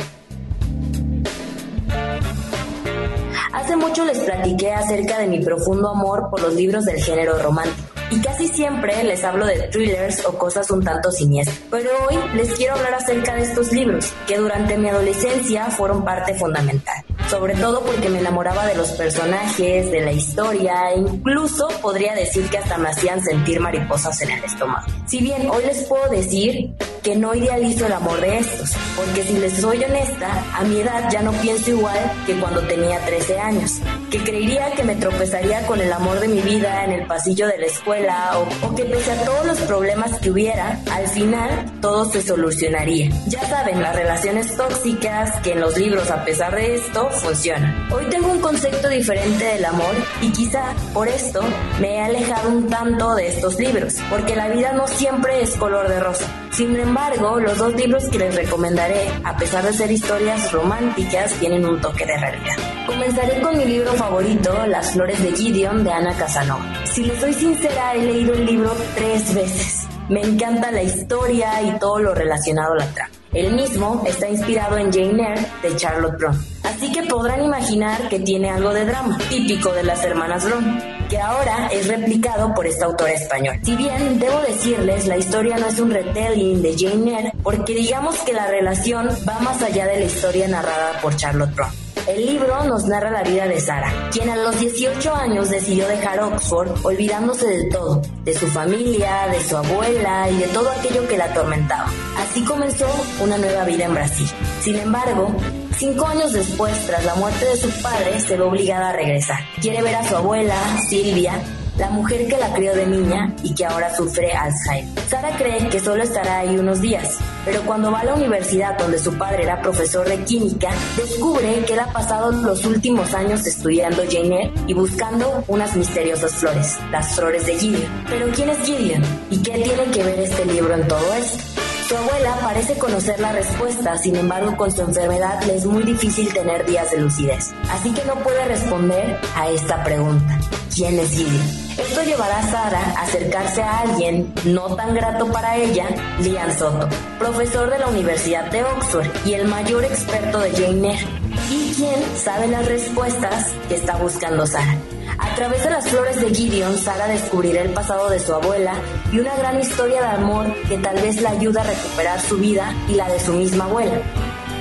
Hace 3.52 3.74
mucho 3.74 4.04
les 4.04 4.20
platiqué 4.20 4.72
acerca 4.72 5.18
de 5.18 5.26
mi 5.26 5.40
profundo 5.40 5.88
amor 5.88 6.28
por 6.30 6.40
los 6.40 6.54
libros 6.54 6.85
del 6.85 7.02
género 7.02 7.37
romántico 7.42 7.92
y 8.12 8.20
casi 8.20 8.48
siempre 8.48 9.03
les 9.05 9.25
hablo 9.25 9.46
de 9.46 9.68
thrillers 9.68 10.25
o 10.27 10.37
cosas 10.37 10.70
un 10.70 10.85
tanto 10.85 11.11
siniestras. 11.11 11.59
Pero 11.70 11.90
hoy 12.07 12.16
les 12.35 12.53
quiero 12.53 12.75
hablar 12.75 12.94
acerca 12.94 13.35
de 13.35 13.42
estos 13.42 13.72
libros 13.72 14.12
que 14.27 14.37
durante 14.37 14.77
mi 14.77 14.88
adolescencia 14.88 15.70
fueron 15.70 16.05
parte 16.05 16.35
fundamental. 16.35 17.03
Sobre 17.31 17.55
todo 17.55 17.81
porque 17.83 18.11
me 18.11 18.18
enamoraba 18.18 18.66
de 18.66 18.75
los 18.75 18.90
personajes, 18.92 19.90
de 19.90 20.01
la 20.03 20.12
historia 20.12 20.90
e 20.90 20.98
incluso 20.98 21.68
podría 21.81 22.14
decir 22.14 22.48
que 22.51 22.59
hasta 22.59 22.77
me 22.77 22.90
hacían 22.90 23.22
sentir 23.25 23.61
mariposas 23.61 24.20
en 24.20 24.33
el 24.33 24.44
estómago. 24.44 24.87
Si 25.07 25.18
bien 25.18 25.48
hoy 25.48 25.64
les 25.64 25.85
puedo 25.85 26.09
decir 26.11 26.75
que 27.02 27.16
no 27.16 27.34
idealizo 27.34 27.86
el 27.86 27.92
amor 27.92 28.20
de 28.20 28.38
estos, 28.38 28.70
porque 28.96 29.24
si 29.24 29.34
les 29.34 29.54
soy 29.54 29.82
honesta, 29.82 30.28
a 30.54 30.62
mi 30.62 30.80
edad 30.80 31.08
ya 31.10 31.22
no 31.22 31.32
pienso 31.32 31.70
igual 31.70 31.98
que 32.26 32.38
cuando 32.38 32.60
tenía 32.62 33.04
13 33.04 33.38
años, 33.40 33.80
que 34.10 34.22
creería 34.22 34.70
que 34.72 34.84
me 34.84 34.94
tropezaría 34.94 35.66
con 35.66 35.80
el 35.80 35.92
amor 35.92 36.20
de 36.20 36.28
mi 36.28 36.40
vida 36.40 36.84
en 36.84 36.92
el 36.92 37.06
pasillo 37.06 37.48
de 37.48 37.58
la 37.58 37.66
escuela 37.66 38.38
o, 38.38 38.66
o 38.66 38.74
que 38.74 38.84
pese 38.84 39.10
a 39.12 39.24
todos 39.24 39.46
los 39.46 39.58
problemas 39.62 40.18
que 40.20 40.30
hubiera, 40.30 40.78
al 40.92 41.08
final 41.08 41.80
todo 41.80 42.04
se 42.04 42.22
solucionaría. 42.22 43.10
Ya 43.26 43.40
saben, 43.48 43.82
las 43.82 43.96
relaciones 43.96 44.56
tóxicas 44.56 45.40
que 45.40 45.52
en 45.52 45.60
los 45.60 45.76
libros 45.76 46.10
a 46.10 46.24
pesar 46.24 46.54
de 46.54 46.76
esto 46.76 47.10
funcionan. 47.10 47.90
Hoy 47.92 48.04
tengo 48.10 48.28
un 48.30 48.40
concepto 48.40 48.88
diferente 48.88 49.44
del 49.44 49.64
amor 49.64 49.94
y 50.20 50.30
quizá 50.30 50.74
por 50.94 51.08
esto 51.08 51.42
me 51.80 51.96
he 51.96 52.00
alejado 52.00 52.48
un 52.48 52.68
tanto 52.68 53.14
de 53.14 53.28
estos 53.28 53.58
libros, 53.58 53.94
porque 54.08 54.36
la 54.36 54.48
vida 54.48 54.72
no 54.72 54.86
siempre 54.86 55.42
es 55.42 55.56
color 55.56 55.88
de 55.88 55.98
rosa. 55.98 56.41
Sin 56.52 56.78
embargo, 56.78 57.40
los 57.40 57.56
dos 57.56 57.74
libros 57.74 58.04
que 58.10 58.18
les 58.18 58.34
recomendaré, 58.34 59.10
a 59.24 59.34
pesar 59.38 59.64
de 59.64 59.72
ser 59.72 59.90
historias 59.90 60.52
románticas, 60.52 61.32
tienen 61.40 61.64
un 61.64 61.80
toque 61.80 62.04
de 62.04 62.14
realidad. 62.14 62.56
Comenzaré 62.86 63.40
con 63.40 63.56
mi 63.56 63.64
libro 63.64 63.94
favorito, 63.94 64.66
Las 64.66 64.92
Flores 64.92 65.22
de 65.22 65.32
Gideon, 65.32 65.82
de 65.82 65.90
Ana 65.90 66.14
Casanova. 66.14 66.84
Si 66.84 67.04
les 67.04 67.18
soy 67.18 67.32
sincera, 67.32 67.94
he 67.94 68.04
leído 68.04 68.34
el 68.34 68.44
libro 68.44 68.70
tres 68.94 69.34
veces. 69.34 69.86
Me 70.10 70.20
encanta 70.20 70.70
la 70.70 70.82
historia 70.82 71.62
y 71.62 71.78
todo 71.78 72.00
lo 72.00 72.14
relacionado 72.14 72.74
a 72.74 72.80
la 72.80 72.86
trama. 72.92 73.10
El 73.32 73.54
mismo 73.54 74.02
está 74.06 74.28
inspirado 74.28 74.76
en 74.76 74.92
Jane 74.92 75.22
Eyre 75.22 75.46
de 75.62 75.76
Charlotte 75.76 76.18
Bronte. 76.18 76.44
Así 76.64 76.92
que 76.92 77.02
podrán 77.04 77.42
imaginar 77.42 78.10
que 78.10 78.20
tiene 78.20 78.50
algo 78.50 78.74
de 78.74 78.84
drama, 78.84 79.16
típico 79.30 79.72
de 79.72 79.84
las 79.84 80.04
hermanas 80.04 80.44
Bronte, 80.44 81.01
que 81.12 81.20
ahora 81.20 81.68
es 81.70 81.88
replicado 81.88 82.55
por 82.55 82.66
esta 82.66 82.87
autora 82.87 83.12
española. 83.12 83.61
Si 83.62 83.77
bien 83.77 84.18
debo 84.18 84.40
decirles, 84.48 85.07
la 85.07 85.18
historia 85.18 85.59
no 85.59 85.66
es 85.66 85.79
un 85.79 85.90
retelling 85.90 86.62
de 86.62 86.75
Jane 86.75 87.18
Eyre, 87.18 87.33
porque 87.42 87.75
digamos 87.75 88.16
que 88.20 88.33
la 88.33 88.46
relación 88.46 89.11
va 89.29 89.38
más 89.40 89.61
allá 89.61 89.85
de 89.85 89.98
la 89.98 90.07
historia 90.07 90.48
narrada 90.48 90.98
por 91.03 91.14
Charlotte 91.14 91.55
Bronte. 91.55 91.77
El 92.07 92.25
libro 92.25 92.64
nos 92.64 92.87
narra 92.87 93.11
la 93.11 93.22
vida 93.22 93.46
de 93.46 93.61
Sara, 93.61 93.92
quien 94.11 94.31
a 94.31 94.37
los 94.37 94.59
18 94.59 95.14
años 95.14 95.51
decidió 95.51 95.87
dejar 95.87 96.18
Oxford 96.20 96.83
olvidándose 96.83 97.46
de 97.46 97.64
todo, 97.64 98.01
de 98.25 98.33
su 98.33 98.46
familia, 98.46 99.29
de 99.31 99.40
su 99.42 99.55
abuela 99.55 100.31
y 100.31 100.38
de 100.38 100.46
todo 100.46 100.70
aquello 100.70 101.07
que 101.07 101.18
la 101.18 101.27
atormentaba. 101.27 101.90
Así 102.16 102.42
comenzó 102.42 102.88
una 103.22 103.37
nueva 103.37 103.64
vida 103.66 103.85
en 103.85 103.92
Brasil. 103.92 104.27
Sin 104.62 104.79
embargo, 104.79 105.37
Cinco 105.82 106.06
años 106.06 106.32
después, 106.32 106.86
tras 106.86 107.04
la 107.04 107.16
muerte 107.16 107.44
de 107.44 107.56
su 107.56 107.68
padre, 107.82 108.20
se 108.20 108.36
ve 108.36 108.44
obligada 108.44 108.90
a 108.90 108.92
regresar. 108.92 109.40
Quiere 109.60 109.82
ver 109.82 109.96
a 109.96 110.08
su 110.08 110.14
abuela, 110.14 110.54
Silvia, 110.88 111.42
la 111.76 111.90
mujer 111.90 112.28
que 112.28 112.36
la 112.36 112.54
crió 112.54 112.72
de 112.72 112.86
niña 112.86 113.34
y 113.42 113.52
que 113.52 113.66
ahora 113.66 113.92
sufre 113.92 114.30
Alzheimer. 114.30 114.86
Sara 115.08 115.36
cree 115.36 115.68
que 115.70 115.80
solo 115.80 116.04
estará 116.04 116.38
ahí 116.38 116.56
unos 116.56 116.80
días, 116.80 117.18
pero 117.44 117.62
cuando 117.62 117.90
va 117.90 117.98
a 117.98 118.04
la 118.04 118.14
universidad 118.14 118.78
donde 118.78 119.00
su 119.00 119.18
padre 119.18 119.42
era 119.42 119.60
profesor 119.60 120.08
de 120.08 120.18
química, 120.22 120.70
descubre 120.96 121.64
que 121.66 121.72
él 121.72 121.80
ha 121.80 121.92
pasado 121.92 122.30
los 122.30 122.64
últimos 122.64 123.12
años 123.12 123.44
estudiando 123.44 124.04
Jane 124.08 124.36
Eyre 124.36 124.52
y 124.68 124.74
buscando 124.74 125.42
unas 125.48 125.74
misteriosas 125.74 126.32
flores, 126.34 126.78
las 126.92 127.16
flores 127.16 127.44
de 127.46 127.58
Gideon. 127.58 128.04
Pero 128.08 128.28
¿quién 128.28 128.50
es 128.50 128.58
Gideon? 128.58 129.02
¿Y 129.30 129.38
qué 129.38 129.58
tiene 129.58 129.84
que 129.92 130.04
ver 130.04 130.20
este 130.20 130.44
libro 130.44 130.74
en 130.74 130.86
todo 130.86 131.12
esto? 131.14 131.51
Su 131.92 131.98
abuela 131.98 132.38
parece 132.40 132.78
conocer 132.78 133.20
la 133.20 133.33
respuesta, 133.33 133.98
sin 133.98 134.16
embargo 134.16 134.57
con 134.57 134.72
su 134.72 134.81
enfermedad 134.81 135.42
le 135.42 135.57
es 135.57 135.66
muy 135.66 135.83
difícil 135.83 136.33
tener 136.33 136.64
días 136.64 136.90
de 136.90 136.96
lucidez, 136.96 137.52
así 137.70 137.92
que 137.92 138.02
no 138.07 138.14
puede 138.14 138.42
responder 138.46 139.20
a 139.37 139.50
esta 139.50 139.85
pregunta. 139.85 140.40
¿Quién 140.74 140.98
es 140.98 141.11
Gideon? 141.11 141.46
Esto 141.76 142.02
llevará 142.02 142.38
a 142.38 142.50
Sara 142.50 142.81
a 142.96 143.02
acercarse 143.02 143.62
a 143.62 143.81
alguien 143.81 144.33
no 144.46 144.74
tan 144.74 144.94
grato 144.94 145.31
para 145.31 145.59
ella, 145.59 145.87
Lian 146.20 146.59
Soto, 146.59 146.88
profesor 147.18 147.68
de 147.68 147.81
la 147.81 147.88
Universidad 147.88 148.50
de 148.50 148.64
Oxford 148.64 149.09
y 149.26 149.35
el 149.35 149.46
mayor 149.46 149.85
experto 149.85 150.40
de 150.40 150.50
Jane 150.50 150.94
Eyre, 150.94 151.07
y 151.50 151.74
quien 151.74 152.16
sabe 152.16 152.48
las 152.48 152.64
respuestas 152.68 153.48
que 153.68 153.74
está 153.74 153.96
buscando 153.96 154.46
Sara. 154.46 154.78
A 155.18 155.35
través 155.35 155.64
de 155.64 155.70
las 155.70 155.88
flores 155.88 156.20
de 156.20 156.35
Gideon, 156.35 156.77
Sara 156.79 157.07
descubrirá 157.07 157.62
el 157.62 157.70
pasado 157.70 158.09
de 158.11 158.18
su 158.18 158.33
abuela 158.33 158.75
y 159.12 159.18
una 159.18 159.35
gran 159.37 159.61
historia 159.61 160.01
de 160.01 160.09
amor 160.09 160.46
que 160.68 160.79
tal 160.79 161.01
vez 161.01 161.20
la 161.20 161.31
ayuda 161.31 161.62
a 161.62 161.64
recuperar 161.64 162.20
su 162.20 162.37
vida 162.38 162.75
y 162.88 162.94
la 162.94 163.09
de 163.09 163.20
su 163.20 163.33
misma 163.33 163.64
abuela. 163.64 164.01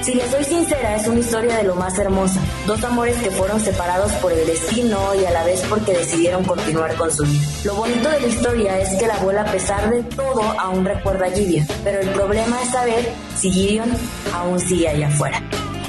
Si 0.02 0.16
les 0.16 0.32
soy 0.32 0.44
sincera, 0.44 0.96
es 0.96 1.08
una 1.08 1.20
historia 1.20 1.58
de 1.58 1.64
lo 1.64 1.76
más 1.76 1.98
hermosa. 2.00 2.40
Dos 2.66 2.84
amores 2.84 3.18
que 3.18 3.30
fueron 3.30 3.60
separados 3.60 4.12
por 4.14 4.32
el 4.32 4.48
destino 4.48 4.98
y 5.14 5.26
a 5.26 5.32
la 5.32 5.44
vez 5.44 5.62
porque 5.70 5.94
decidieron 5.94 6.44
continuar 6.44 6.96
con 6.96 7.12
su 7.14 7.24
vida. 7.24 7.46
Lo 7.66 7.76
bonito 7.76 8.10
de 8.10 8.20
la 8.20 8.28
historia 8.28 8.80
es 8.80 8.98
que 8.98 9.06
la 9.06 9.16
abuela, 9.16 9.42
a 9.44 9.52
pesar 9.52 9.92
de 9.92 10.02
todo, 10.02 10.42
aún 10.60 10.86
recuerda 10.86 11.28
a 11.28 11.32
Gideon. 11.32 11.68
Pero 11.84 12.00
el 12.00 12.10
problema 12.10 12.60
es 12.64 12.70
saber 12.70 13.12
si 13.38 13.52
Gideon 13.52 13.92
aún 14.34 14.60
sigue 14.60 14.90
allá 14.90 15.08
afuera. 15.08 15.40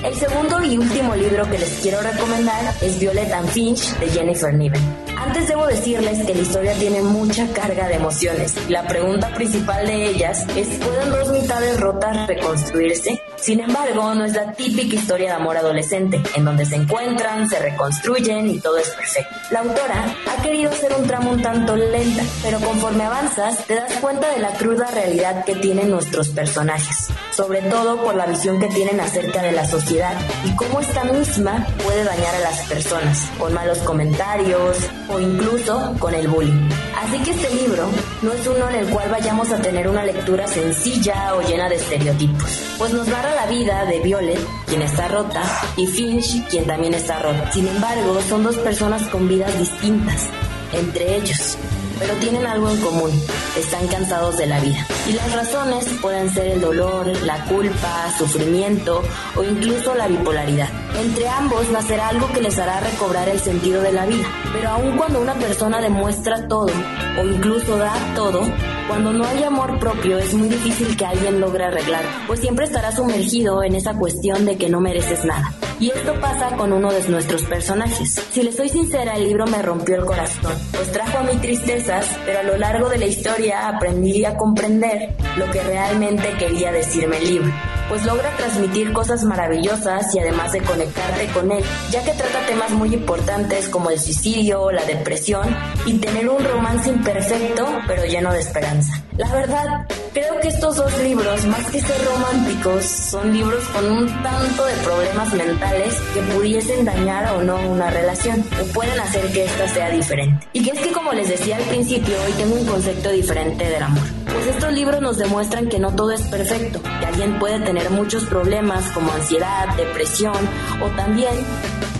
El 0.04 0.16
segundo 0.16 0.64
y 0.64 0.76
último 0.78 1.14
libro 1.14 1.48
que 1.48 1.58
les 1.58 1.78
quiero 1.80 2.02
recomendar 2.02 2.74
es 2.80 2.98
Violet 2.98 3.32
and 3.32 3.48
Finch 3.50 3.96
de 3.98 4.08
Jennifer 4.08 4.52
Niven. 4.52 4.82
Antes 5.16 5.46
debo 5.46 5.64
decirles 5.66 6.26
que 6.26 6.34
la 6.34 6.40
historia 6.40 6.74
tiene 6.74 7.02
mucha 7.02 7.46
carga 7.52 7.86
de 7.86 7.94
emociones. 7.94 8.56
La 8.68 8.84
pregunta 8.84 9.32
principal 9.32 9.86
de 9.86 10.06
ellas 10.08 10.44
es, 10.56 10.66
¿pueden 10.78 11.10
dos 11.10 11.30
mitades 11.30 11.78
rotas 11.78 12.26
reconstruirse? 12.26 13.21
Sin 13.42 13.59
embargo, 13.59 14.14
no 14.14 14.24
es 14.24 14.35
la 14.35 14.52
típica 14.52 14.94
historia 14.94 15.31
de 15.31 15.35
amor 15.35 15.57
adolescente, 15.57 16.22
en 16.37 16.44
donde 16.44 16.64
se 16.64 16.76
encuentran, 16.76 17.48
se 17.48 17.59
reconstruyen 17.59 18.48
y 18.48 18.61
todo 18.61 18.78
es 18.78 18.88
perfecto. 18.90 19.35
La 19.50 19.59
autora 19.59 20.14
ha 20.31 20.42
querido 20.42 20.70
hacer 20.70 20.94
un 20.96 21.09
tramo 21.09 21.33
un 21.33 21.42
tanto 21.42 21.74
lenta, 21.74 22.22
pero 22.44 22.61
conforme 22.61 23.02
avanzas 23.02 23.66
te 23.66 23.74
das 23.74 23.94
cuenta 23.94 24.31
de 24.31 24.38
la 24.38 24.50
cruda 24.50 24.92
realidad 24.92 25.44
que 25.44 25.57
tienen 25.57 25.90
nuestros 25.90 26.28
personajes, 26.28 27.09
sobre 27.33 27.62
todo 27.62 28.00
por 28.05 28.14
la 28.14 28.26
visión 28.26 28.61
que 28.61 28.68
tienen 28.68 29.00
acerca 29.00 29.42
de 29.42 29.50
la 29.50 29.66
sociedad 29.66 30.14
y 30.44 30.55
cómo 30.55 30.78
esta 30.78 31.02
misma 31.02 31.66
puede 31.83 32.05
dañar 32.05 32.37
a 32.37 32.40
las 32.40 32.61
personas, 32.68 33.28
con 33.40 33.52
malos 33.52 33.78
comentarios, 33.78 34.76
o 35.09 35.18
incluso 35.18 35.96
con 35.98 36.14
el 36.14 36.28
bullying. 36.28 36.70
Así 37.02 37.18
que 37.24 37.33
este 37.33 37.52
libro 37.57 37.88
no 38.22 38.33
es 38.33 38.46
uno 38.46 38.68
en 38.68 38.76
el 38.76 38.87
cual 38.88 39.11
vayamos 39.11 39.50
a 39.50 39.57
tener 39.61 39.88
una 39.88 40.05
lectura 40.05 40.46
sencilla 40.46 41.35
o 41.35 41.42
llena 41.42 41.68
de 41.68 41.74
estereotipos, 41.74 42.62
pues 42.78 42.92
nos 42.92 43.09
narra 43.09 43.31
la 43.34 43.46
vida 43.46 43.84
de 43.84 44.00
Violet, 44.00 44.40
quien 44.66 44.82
está 44.82 45.08
rota, 45.08 45.42
y 45.76 45.86
Finch, 45.86 46.46
quien 46.48 46.66
también 46.66 46.94
está 46.94 47.18
rota. 47.20 47.50
Sin 47.52 47.66
embargo, 47.68 48.20
son 48.28 48.42
dos 48.42 48.56
personas 48.56 49.02
con 49.08 49.28
vidas 49.28 49.58
distintas 49.58 50.28
entre 50.72 51.16
ellos 51.16 51.58
pero 51.98 52.14
tienen 52.14 52.46
algo 52.46 52.70
en 52.70 52.81
común, 52.81 53.11
están 53.57 53.87
cansados 53.88 54.38
de 54.38 54.46
la 54.46 54.61
vida. 54.61 54.87
Y 55.09 55.12
las 55.12 55.33
razones 55.33 55.87
pueden 56.00 56.33
ser 56.33 56.48
el 56.48 56.61
dolor, 56.61 57.07
la 57.24 57.44
culpa, 57.46 58.12
sufrimiento 58.16 59.02
o 59.37 59.44
incluso 59.44 59.94
la 59.94 60.09
bipolaridad. 60.09 60.68
Entre 61.00 61.28
ambos 61.28 61.68
nacerá 61.70 62.09
algo 62.09 62.28
que 62.33 62.40
les 62.40 62.59
hará 62.59 62.81
recobrar 62.81 63.28
el 63.28 63.40
sentido 63.40 63.83
de 63.83 63.92
la 63.92 64.07
vida. 64.07 64.26
Pero 64.52 64.68
aun 64.70 64.96
cuando 64.96 65.20
una 65.20 65.35
persona 65.35 65.81
demuestra 65.81 66.48
todo 66.48 66.72
o 67.20 67.24
incluso 67.24 67.76
da 67.76 67.94
todo, 68.14 68.42
cuando 68.88 69.12
no 69.12 69.24
hay 69.24 69.42
amor 69.42 69.78
propio 69.78 70.18
es 70.18 70.35
muy 70.35 70.48
difícil 70.48 70.96
que 70.96 71.07
alguien 71.07 71.40
logre 71.40 71.64
arreglar, 71.64 72.05
pues 72.26 72.40
siempre 72.40 72.66
estará 72.66 72.92
sumergido 72.92 73.62
en 73.62 73.74
esa 73.74 73.94
cuestión 73.94 74.44
de 74.44 74.57
que 74.57 74.68
no 74.68 74.81
mereces 74.81 75.24
nada. 75.24 75.52
Y 75.82 75.90
esto 75.90 76.14
pasa 76.20 76.56
con 76.56 76.72
uno 76.72 76.92
de 76.92 77.08
nuestros 77.08 77.42
personajes. 77.42 78.24
Si 78.30 78.40
le 78.40 78.52
soy 78.52 78.68
sincera, 78.68 79.16
el 79.16 79.24
libro 79.24 79.48
me 79.48 79.60
rompió 79.60 79.96
el 79.96 80.04
corazón, 80.04 80.54
pues 80.70 80.92
trajo 80.92 81.18
a 81.18 81.22
mí 81.24 81.32
tristezas, 81.40 82.06
pero 82.24 82.38
a 82.38 82.42
lo 82.44 82.56
largo 82.56 82.88
de 82.88 82.98
la 82.98 83.06
historia 83.06 83.66
aprendí 83.66 84.24
a 84.24 84.36
comprender 84.36 85.12
lo 85.36 85.50
que 85.50 85.60
realmente 85.60 86.34
quería 86.38 86.70
decirme 86.70 87.18
el 87.18 87.24
libro 87.24 87.52
pues 87.92 88.07
logra 88.07 88.35
transmitir 88.38 88.90
cosas 88.94 89.22
maravillosas 89.24 90.14
y 90.14 90.18
además 90.18 90.50
de 90.52 90.62
conectarte 90.62 91.26
con 91.26 91.52
él, 91.52 91.62
ya 91.90 92.02
que 92.02 92.12
trata 92.12 92.46
temas 92.46 92.70
muy 92.70 92.94
importantes 92.94 93.68
como 93.68 93.90
el 93.90 94.00
suicidio, 94.00 94.72
la 94.72 94.83
depresión 94.87 95.55
y 95.85 95.98
tener 95.98 96.26
un 96.26 96.42
romance 96.42 96.88
imperfecto 96.88 97.68
pero 97.87 98.07
lleno 98.07 98.33
de 98.33 98.40
esperanza. 98.40 99.05
La 99.18 99.31
verdad, 99.31 99.87
creo 100.14 100.40
que 100.40 100.48
estos 100.48 100.76
dos 100.76 100.98
libros, 101.02 101.44
más 101.44 101.66
que 101.66 101.83
ser 101.83 102.02
románticos, 102.07 102.87
son 102.87 103.31
libros 103.31 103.62
con 103.74 103.85
un 103.85 104.07
tanto 104.22 104.64
de 104.64 104.74
problemas 104.76 105.35
mentales 105.35 105.94
que 106.14 106.22
pudiesen 106.35 106.87
dañar 106.87 107.35
o 107.35 107.42
no 107.42 107.57
una 107.68 107.90
relación 107.90 108.42
o 108.59 108.72
pueden 108.72 108.98
hacer 109.00 109.31
que 109.33 109.44
esta 109.44 109.68
sea 109.68 109.90
diferente. 109.90 110.48
Y 110.55 110.64
que 110.64 110.70
es 110.70 110.81
que 110.81 110.92
como 110.92 111.12
les 111.12 111.28
decía 111.28 111.59
al 111.59 111.64
principio, 111.64 112.14
hoy 112.24 112.33
tengo 112.38 112.55
un 112.55 112.64
concepto 112.64 113.11
diferente 113.11 113.68
del 113.68 113.83
amor. 113.83 114.02
Pues 114.42 114.57
estos 114.57 114.72
libros 114.72 115.00
nos 115.00 115.18
demuestran 115.18 115.68
que 115.68 115.78
no 115.78 115.94
todo 115.94 116.11
es 116.11 116.22
perfecto, 116.22 116.83
que 116.83 117.07
alguien 117.07 117.38
puede 117.38 117.61
tener 117.61 117.90
muchos 117.90 118.24
problemas 118.24 118.90
como 118.90 119.12
ansiedad, 119.12 119.68
depresión 119.76 120.35
o 120.83 120.88
también 120.96 121.33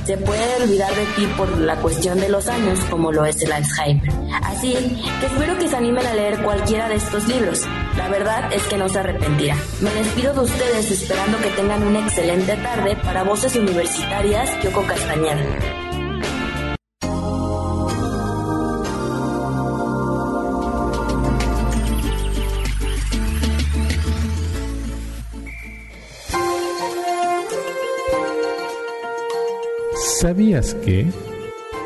se 0.05 0.17
puede 0.17 0.61
olvidar 0.61 0.93
de 0.93 1.05
ti 1.15 1.25
por 1.37 1.57
la 1.59 1.77
cuestión 1.77 2.19
de 2.19 2.29
los 2.29 2.49
años 2.49 2.81
como 2.91 3.13
lo 3.13 3.25
es 3.27 3.41
el 3.43 3.53
Alzheimer. 3.53 4.13
Así 4.43 4.73
que 5.21 5.27
espero 5.27 5.57
que 5.57 5.69
se 5.69 5.77
animen 5.77 6.05
a 6.05 6.15
leer 6.15 6.43
cualquiera 6.43 6.89
de 6.89 6.97
estos 6.97 7.29
libros. 7.29 7.61
La 7.97 8.09
verdad 8.09 8.53
es 8.53 8.65
que 8.65 8.77
no 8.77 8.89
se 8.89 8.99
arrepentirá. 8.99 9.57
Me 9.81 9.91
despido 9.91 10.35
de 10.35 10.41
ustedes 10.41 10.91
esperando 10.91 11.39
que 11.39 11.51
tengan 11.51 11.85
una 11.85 12.01
excelente 12.01 12.57
tarde 12.57 12.97
para 13.05 13.23
Voces 13.23 13.55
Universitarias 13.55 14.51
Yoko 14.65 14.85
Castañeda. 14.85 15.82
¿Sabías? 30.61 30.77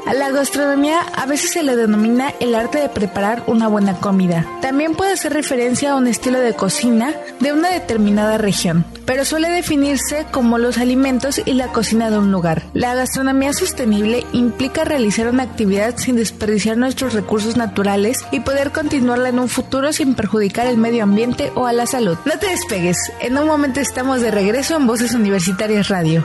A 0.07 0.15
la 0.15 0.31
gastronomía 0.31 1.01
a 1.01 1.27
veces 1.27 1.51
se 1.51 1.63
le 1.65 1.75
denomina 1.75 2.33
el 2.41 2.55
arte 2.55 2.79
de 2.79 2.89
preparar 2.89 3.43
una 3.47 3.67
buena 3.67 3.99
comida. 3.99 4.47
También 4.61 4.95
puede 4.95 5.13
hacer 5.13 5.33
referencia 5.33 5.93
a 5.93 5.97
un 5.97 6.07
estilo 6.07 6.39
de 6.41 6.55
cocina 6.55 7.13
de 7.41 7.53
una 7.53 7.71
determinada 7.71 8.39
región, 8.39 8.85
pero 9.05 9.25
suele 9.25 9.51
definirse 9.51 10.25
como 10.31 10.59
los 10.59 10.79
alimentos 10.79 11.41
y 11.45 11.55
la 11.55 11.69
cocina 11.69 12.11
de 12.11 12.19
un 12.19 12.31
lugar. 12.31 12.63
La 12.73 12.95
gastronomía 12.95 13.53
sostenible 13.53 14.25
implica 14.33 14.85
realizar 14.85 15.29
una 15.29 15.43
actividad 15.43 15.97
sin 15.97 16.17
desperdiciar 16.17 16.77
nuestros 16.77 17.13
recursos 17.13 17.57
naturales 17.57 18.25
y 18.31 18.41
poder 18.41 18.71
continuarla 18.71 19.29
en 19.29 19.41
un 19.41 19.49
futuro 19.49 19.93
sin 19.93 20.15
perjudicar 20.15 20.67
el 20.67 20.77
medio 20.77 21.03
ambiente 21.03 21.51
o 21.57 21.67
a 21.67 21.73
la 21.73 21.87
salud. 21.87 22.17
No 22.25 22.39
te 22.39 22.49
despegues, 22.49 23.13
en 23.21 23.37
un 23.37 23.47
momento 23.47 23.81
estamos 23.81 24.21
de 24.21 24.31
regreso 24.31 24.77
en 24.77 24.87
Voces 24.87 25.15
Universitarias 25.15 25.89
Radio. 25.89 26.25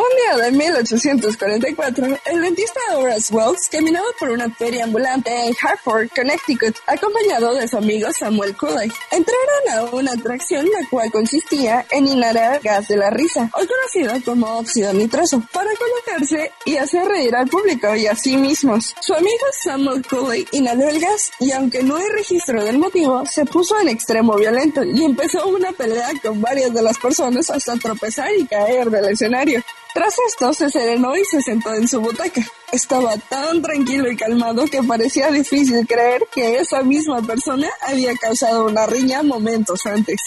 Un 0.00 0.16
día 0.16 0.44
de 0.46 0.52
1844, 0.52 2.06
el 2.24 2.40
dentista 2.40 2.80
Horace 2.96 3.34
Wells 3.34 3.68
caminaba 3.70 4.06
por 4.18 4.30
una 4.30 4.48
feria 4.48 4.84
ambulante 4.84 5.30
en 5.30 5.54
Hartford, 5.60 6.08
Connecticut, 6.16 6.74
acompañado 6.86 7.54
de 7.54 7.68
su 7.68 7.76
amigo 7.76 8.08
Samuel 8.10 8.56
Cooley. 8.56 8.90
Entraron 9.10 9.68
a 9.72 9.94
una 9.94 10.12
atracción 10.12 10.64
la 10.64 10.88
cual 10.88 11.12
consistía 11.12 11.84
en 11.90 12.08
inhalar 12.08 12.62
gas 12.62 12.88
de 12.88 12.96
la 12.96 13.10
risa, 13.10 13.50
o 13.52 13.58
conocido 13.58 14.24
como 14.24 14.60
óxido 14.60 14.90
nitroso, 14.94 15.42
para 15.52 15.68
colocarse 15.76 16.50
y 16.64 16.78
hacer 16.78 17.06
reír 17.06 17.36
al 17.36 17.48
público 17.48 17.94
y 17.94 18.06
a 18.06 18.16
sí 18.16 18.38
mismos. 18.38 18.94
Su 19.02 19.12
amigo 19.12 19.44
Samuel 19.62 20.02
Cooley 20.08 20.48
inhaló 20.52 20.88
el 20.88 20.98
gas 20.98 21.30
y 21.40 21.52
aunque 21.52 21.82
no 21.82 21.96
hay 21.96 22.08
registro 22.08 22.64
del 22.64 22.78
motivo, 22.78 23.26
se 23.26 23.44
puso 23.44 23.78
en 23.78 23.88
extremo 23.88 24.34
violento 24.36 24.82
y 24.82 25.04
empezó 25.04 25.46
una 25.46 25.72
pelea 25.72 26.08
con 26.22 26.40
varias 26.40 26.72
de 26.72 26.80
las 26.80 26.96
personas 26.96 27.50
hasta 27.50 27.76
tropezar 27.76 28.30
y 28.34 28.46
caer 28.46 28.88
del 28.88 29.10
escenario. 29.10 29.62
Tras 29.94 30.14
esto, 30.28 30.52
se 30.52 30.70
serenó 30.70 31.16
y 31.16 31.24
se 31.24 31.42
sentó 31.42 31.74
en 31.74 31.88
su 31.88 32.00
butaca. 32.00 32.42
Estaba 32.72 33.16
tan 33.16 33.62
tranquilo 33.62 34.10
y 34.10 34.16
calmado 34.16 34.64
que 34.66 34.80
parecía 34.82 35.28
difícil 35.30 35.84
creer 35.88 36.22
que 36.32 36.58
esa 36.58 36.82
misma 36.82 37.20
persona 37.20 37.68
había 37.82 38.14
causado 38.14 38.66
una 38.66 38.86
riña 38.86 39.24
momentos 39.24 39.86
antes. 39.86 40.20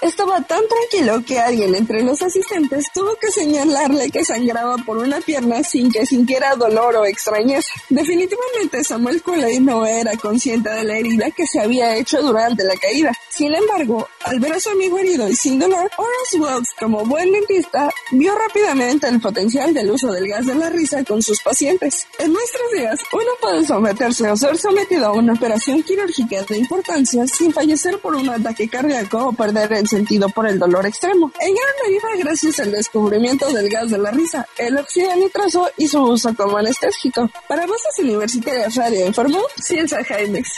Estaba 0.00 0.40
tan 0.42 0.62
tranquilo 0.66 1.22
que 1.24 1.38
alguien 1.38 1.74
entre 1.74 2.02
los 2.02 2.20
asistentes 2.20 2.86
tuvo 2.92 3.14
que 3.16 3.30
señalarle 3.30 4.10
que 4.10 4.24
sangraba 4.24 4.76
por 4.78 4.98
una 4.98 5.20
pierna 5.20 5.62
sin 5.62 5.90
que 5.90 6.04
sintiera 6.04 6.54
dolor 6.56 6.96
o 6.96 7.06
extrañeza. 7.06 7.68
Definitivamente 7.88 8.82
Samuel 8.82 9.22
Cooley 9.22 9.60
no 9.60 9.86
era 9.86 10.16
consciente 10.16 10.70
de 10.70 10.84
la 10.84 10.98
herida 10.98 11.30
que 11.30 11.46
se 11.46 11.60
había 11.60 11.96
hecho 11.96 12.20
durante 12.22 12.64
la 12.64 12.76
caída. 12.76 13.12
Sin 13.30 13.54
embargo, 13.54 14.08
al 14.24 14.40
ver 14.40 14.52
a 14.52 14.60
su 14.60 14.70
amigo 14.70 14.98
herido 14.98 15.28
y 15.28 15.36
sin 15.36 15.58
dolor, 15.58 15.90
Horace 15.96 16.38
Wells, 16.38 16.68
como 16.78 17.04
buen 17.04 17.30
dentista, 17.32 17.88
vio 18.12 18.34
rápidamente 18.34 19.08
el 19.08 19.20
potencial 19.20 19.72
del 19.74 19.90
uso 19.90 20.12
del 20.12 20.28
gas 20.28 20.46
de 20.46 20.54
la 20.54 20.70
risa 20.70 21.04
con 21.04 21.22
sus 21.22 21.40
pacientes. 21.42 21.83
En 21.84 22.32
nuestros 22.32 22.70
días, 22.72 23.00
uno 23.12 23.30
puede 23.42 23.66
someterse 23.66 24.30
o 24.30 24.36
ser 24.36 24.56
sometido 24.56 25.06
a 25.06 25.12
una 25.12 25.34
operación 25.34 25.82
quirúrgica 25.82 26.42
de 26.42 26.56
importancia 26.56 27.26
sin 27.26 27.52
fallecer 27.52 27.98
por 27.98 28.14
un 28.14 28.26
ataque 28.30 28.68
cardíaco 28.70 29.28
o 29.28 29.32
perder 29.32 29.70
el 29.74 29.86
sentido 29.86 30.30
por 30.30 30.46
el 30.46 30.58
dolor 30.58 30.86
extremo. 30.86 31.30
En 31.38 31.54
gran 31.54 31.74
medida 31.84 32.08
gracias 32.24 32.58
al 32.60 32.70
descubrimiento 32.70 33.52
del 33.52 33.68
gas 33.68 33.90
de 33.90 33.98
la 33.98 34.10
risa, 34.12 34.46
el 34.56 34.78
óxido 34.78 35.14
nitroso 35.16 35.70
y 35.76 35.86
su 35.86 36.00
uso 36.00 36.34
como 36.34 36.56
anestésico. 36.56 37.28
Para 37.48 37.66
Voces 37.66 37.98
Universitarias 37.98 38.74
Radio 38.76 39.06
informó 39.06 39.40
Ciencia 39.56 40.02
Jaimes. 40.02 40.48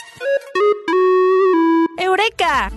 ¡Eureka! 1.98 2.70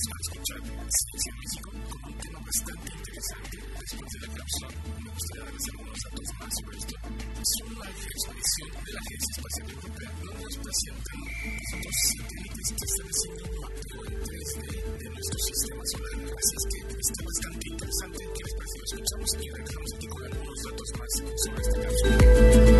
comenzó 0.00 0.10
a 0.10 0.20
escuchar 0.20 0.58
en 0.60 1.36
México 1.40 1.70
con 1.90 2.00
un 2.08 2.18
tema 2.20 2.40
bastante 2.40 2.88
interesante. 2.96 3.56
Después 3.80 4.10
de 4.10 4.18
la 4.20 4.30
cápsula, 4.32 4.68
me 5.00 5.10
gustaría 5.10 5.44
darles 5.44 5.66
algunos 5.70 5.98
datos 6.00 6.28
más 6.40 6.52
sobre 6.56 6.76
esto. 6.80 6.94
Son 7.40 7.68
la 7.80 7.88
exposición 7.90 8.70
de 8.80 8.92
la 8.96 9.00
Agencia 9.00 9.32
Espacial 9.36 9.66
Europea, 9.70 10.10
donde 10.20 10.40
nos 10.40 10.56
presentan 10.60 11.20
estos 11.60 11.96
satélites 12.16 12.68
que 12.70 12.84
están 12.90 13.08
haciendo 13.10 13.42
un 13.44 13.54
mapeo 13.60 14.00
en 14.08 14.14
3D 14.24 14.64
de 15.00 15.06
nuestro 15.10 15.38
sistema 15.50 15.82
solar. 15.90 16.14
Así 16.40 16.54
es 16.56 16.64
que 16.70 16.78
está 16.80 17.20
bastante 17.20 17.64
interesante. 17.68 18.20
que 18.24 18.40
les 18.40 18.54
parece? 18.56 18.76
Lo 18.80 18.84
escuchamos 18.88 19.30
y 19.36 19.46
regresamos 19.50 19.90
aquí 19.94 20.06
con 20.08 20.22
algunos 20.24 20.58
datos 20.64 20.88
más 20.96 21.12
sobre 21.44 21.60
esta 21.60 21.76
cápsula. 21.84 22.79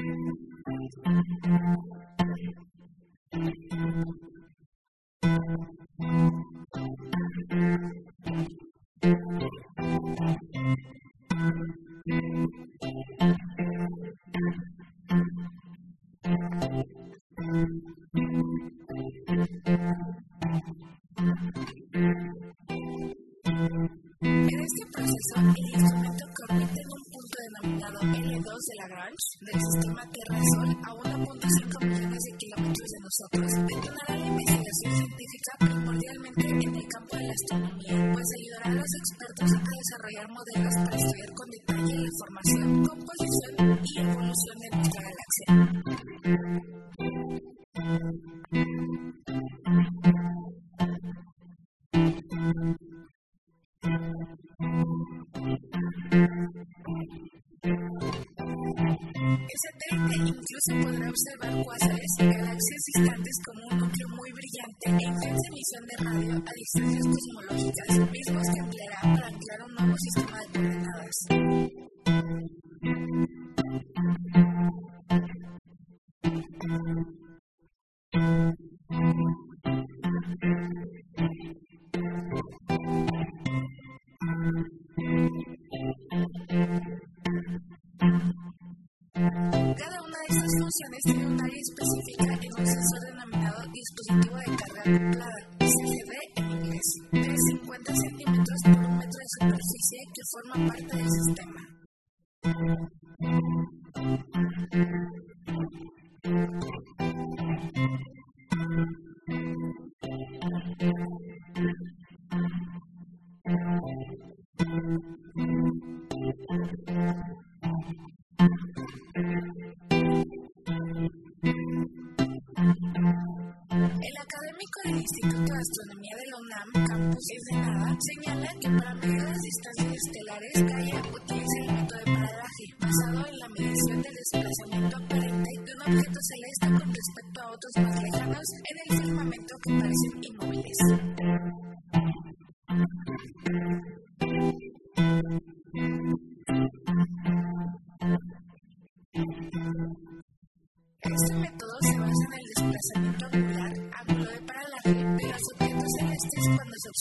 Thank 76.41 77.05
you. 78.13 78.60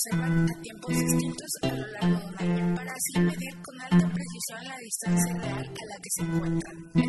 observan 0.00 0.46
a 0.48 0.62
tiempos 0.62 0.90
distintos 0.90 1.50
a 1.62 1.66
lo 1.66 1.86
largo 1.86 2.30
de 2.38 2.44
un 2.44 2.58
año 2.58 2.74
para 2.74 2.92
así 2.92 3.20
medir 3.20 3.62
con 3.62 3.80
alta 3.80 4.12
precisión 4.14 4.64
la 4.64 4.76
distancia 4.78 5.34
real 5.34 5.58
a 5.58 5.86
la 5.86 5.96
que 6.02 6.10
se 6.10 6.22
encuentran. 6.22 6.99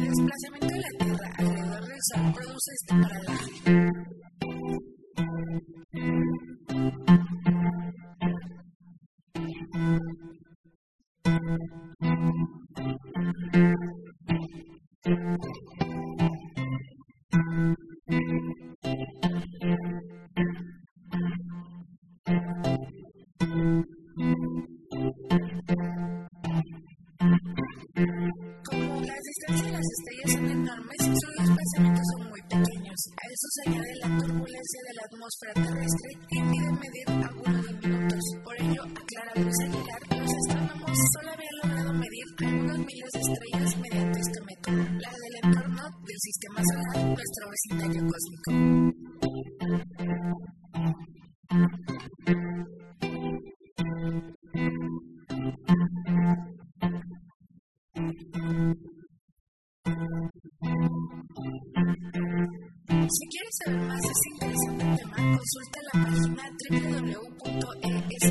www.es 67.52 68.31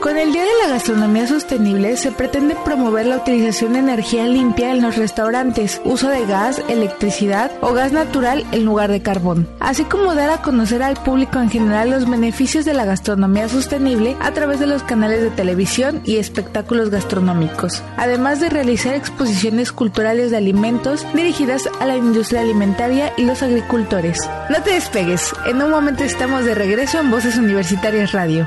Con 0.00 0.18
el 0.18 0.32
Día 0.32 0.42
de 0.42 0.62
la 0.62 0.74
Gastronomía 0.74 1.26
Sostenible 1.26 1.96
se 1.96 2.12
pretende 2.12 2.54
promover 2.64 3.06
la 3.06 3.16
utilización 3.16 3.72
de 3.72 3.80
energía 3.80 4.26
limpia 4.26 4.70
en 4.70 4.82
los 4.82 4.96
restaurantes, 4.96 5.80
uso 5.84 6.08
de 6.08 6.24
gas, 6.26 6.62
electricidad 6.68 7.50
o 7.60 7.72
gas 7.72 7.92
natural 7.92 8.44
en 8.52 8.64
lugar 8.64 8.90
de 8.90 9.02
carbón, 9.02 9.48
así 9.58 9.84
como 9.84 10.14
dar 10.14 10.30
a 10.30 10.42
conocer 10.42 10.82
al 10.82 10.96
público 10.96 11.40
en 11.40 11.50
general 11.50 11.90
los 11.90 12.08
beneficios 12.08 12.64
de 12.64 12.74
la 12.74 12.84
gastronomía 12.84 13.48
sostenible 13.48 14.16
a 14.20 14.32
través 14.32 14.60
de 14.60 14.66
los 14.66 14.82
canales 14.82 15.22
de 15.22 15.30
televisión 15.30 16.02
y 16.04 16.18
espectáculos 16.18 16.90
gastronómicos, 16.90 17.82
además 17.96 18.38
de 18.38 18.50
realizar 18.50 18.94
exposiciones 18.94 19.72
culturales 19.72 20.30
de 20.30 20.36
alimentos 20.36 21.06
dirigidas 21.14 21.68
a 21.80 21.86
la 21.86 21.96
industria 21.96 22.42
alimentaria 22.42 23.12
y 23.16 23.24
los 23.24 23.42
agricultores. 23.42 24.20
No 24.50 24.62
te 24.62 24.72
despegues, 24.72 25.32
en 25.46 25.60
un 25.62 25.70
momento 25.70 26.04
estamos 26.04 26.44
de 26.44 26.54
regreso 26.54 27.00
en 27.00 27.10
Voces 27.10 27.38
Universitarias 27.38 28.12
Radio. 28.12 28.46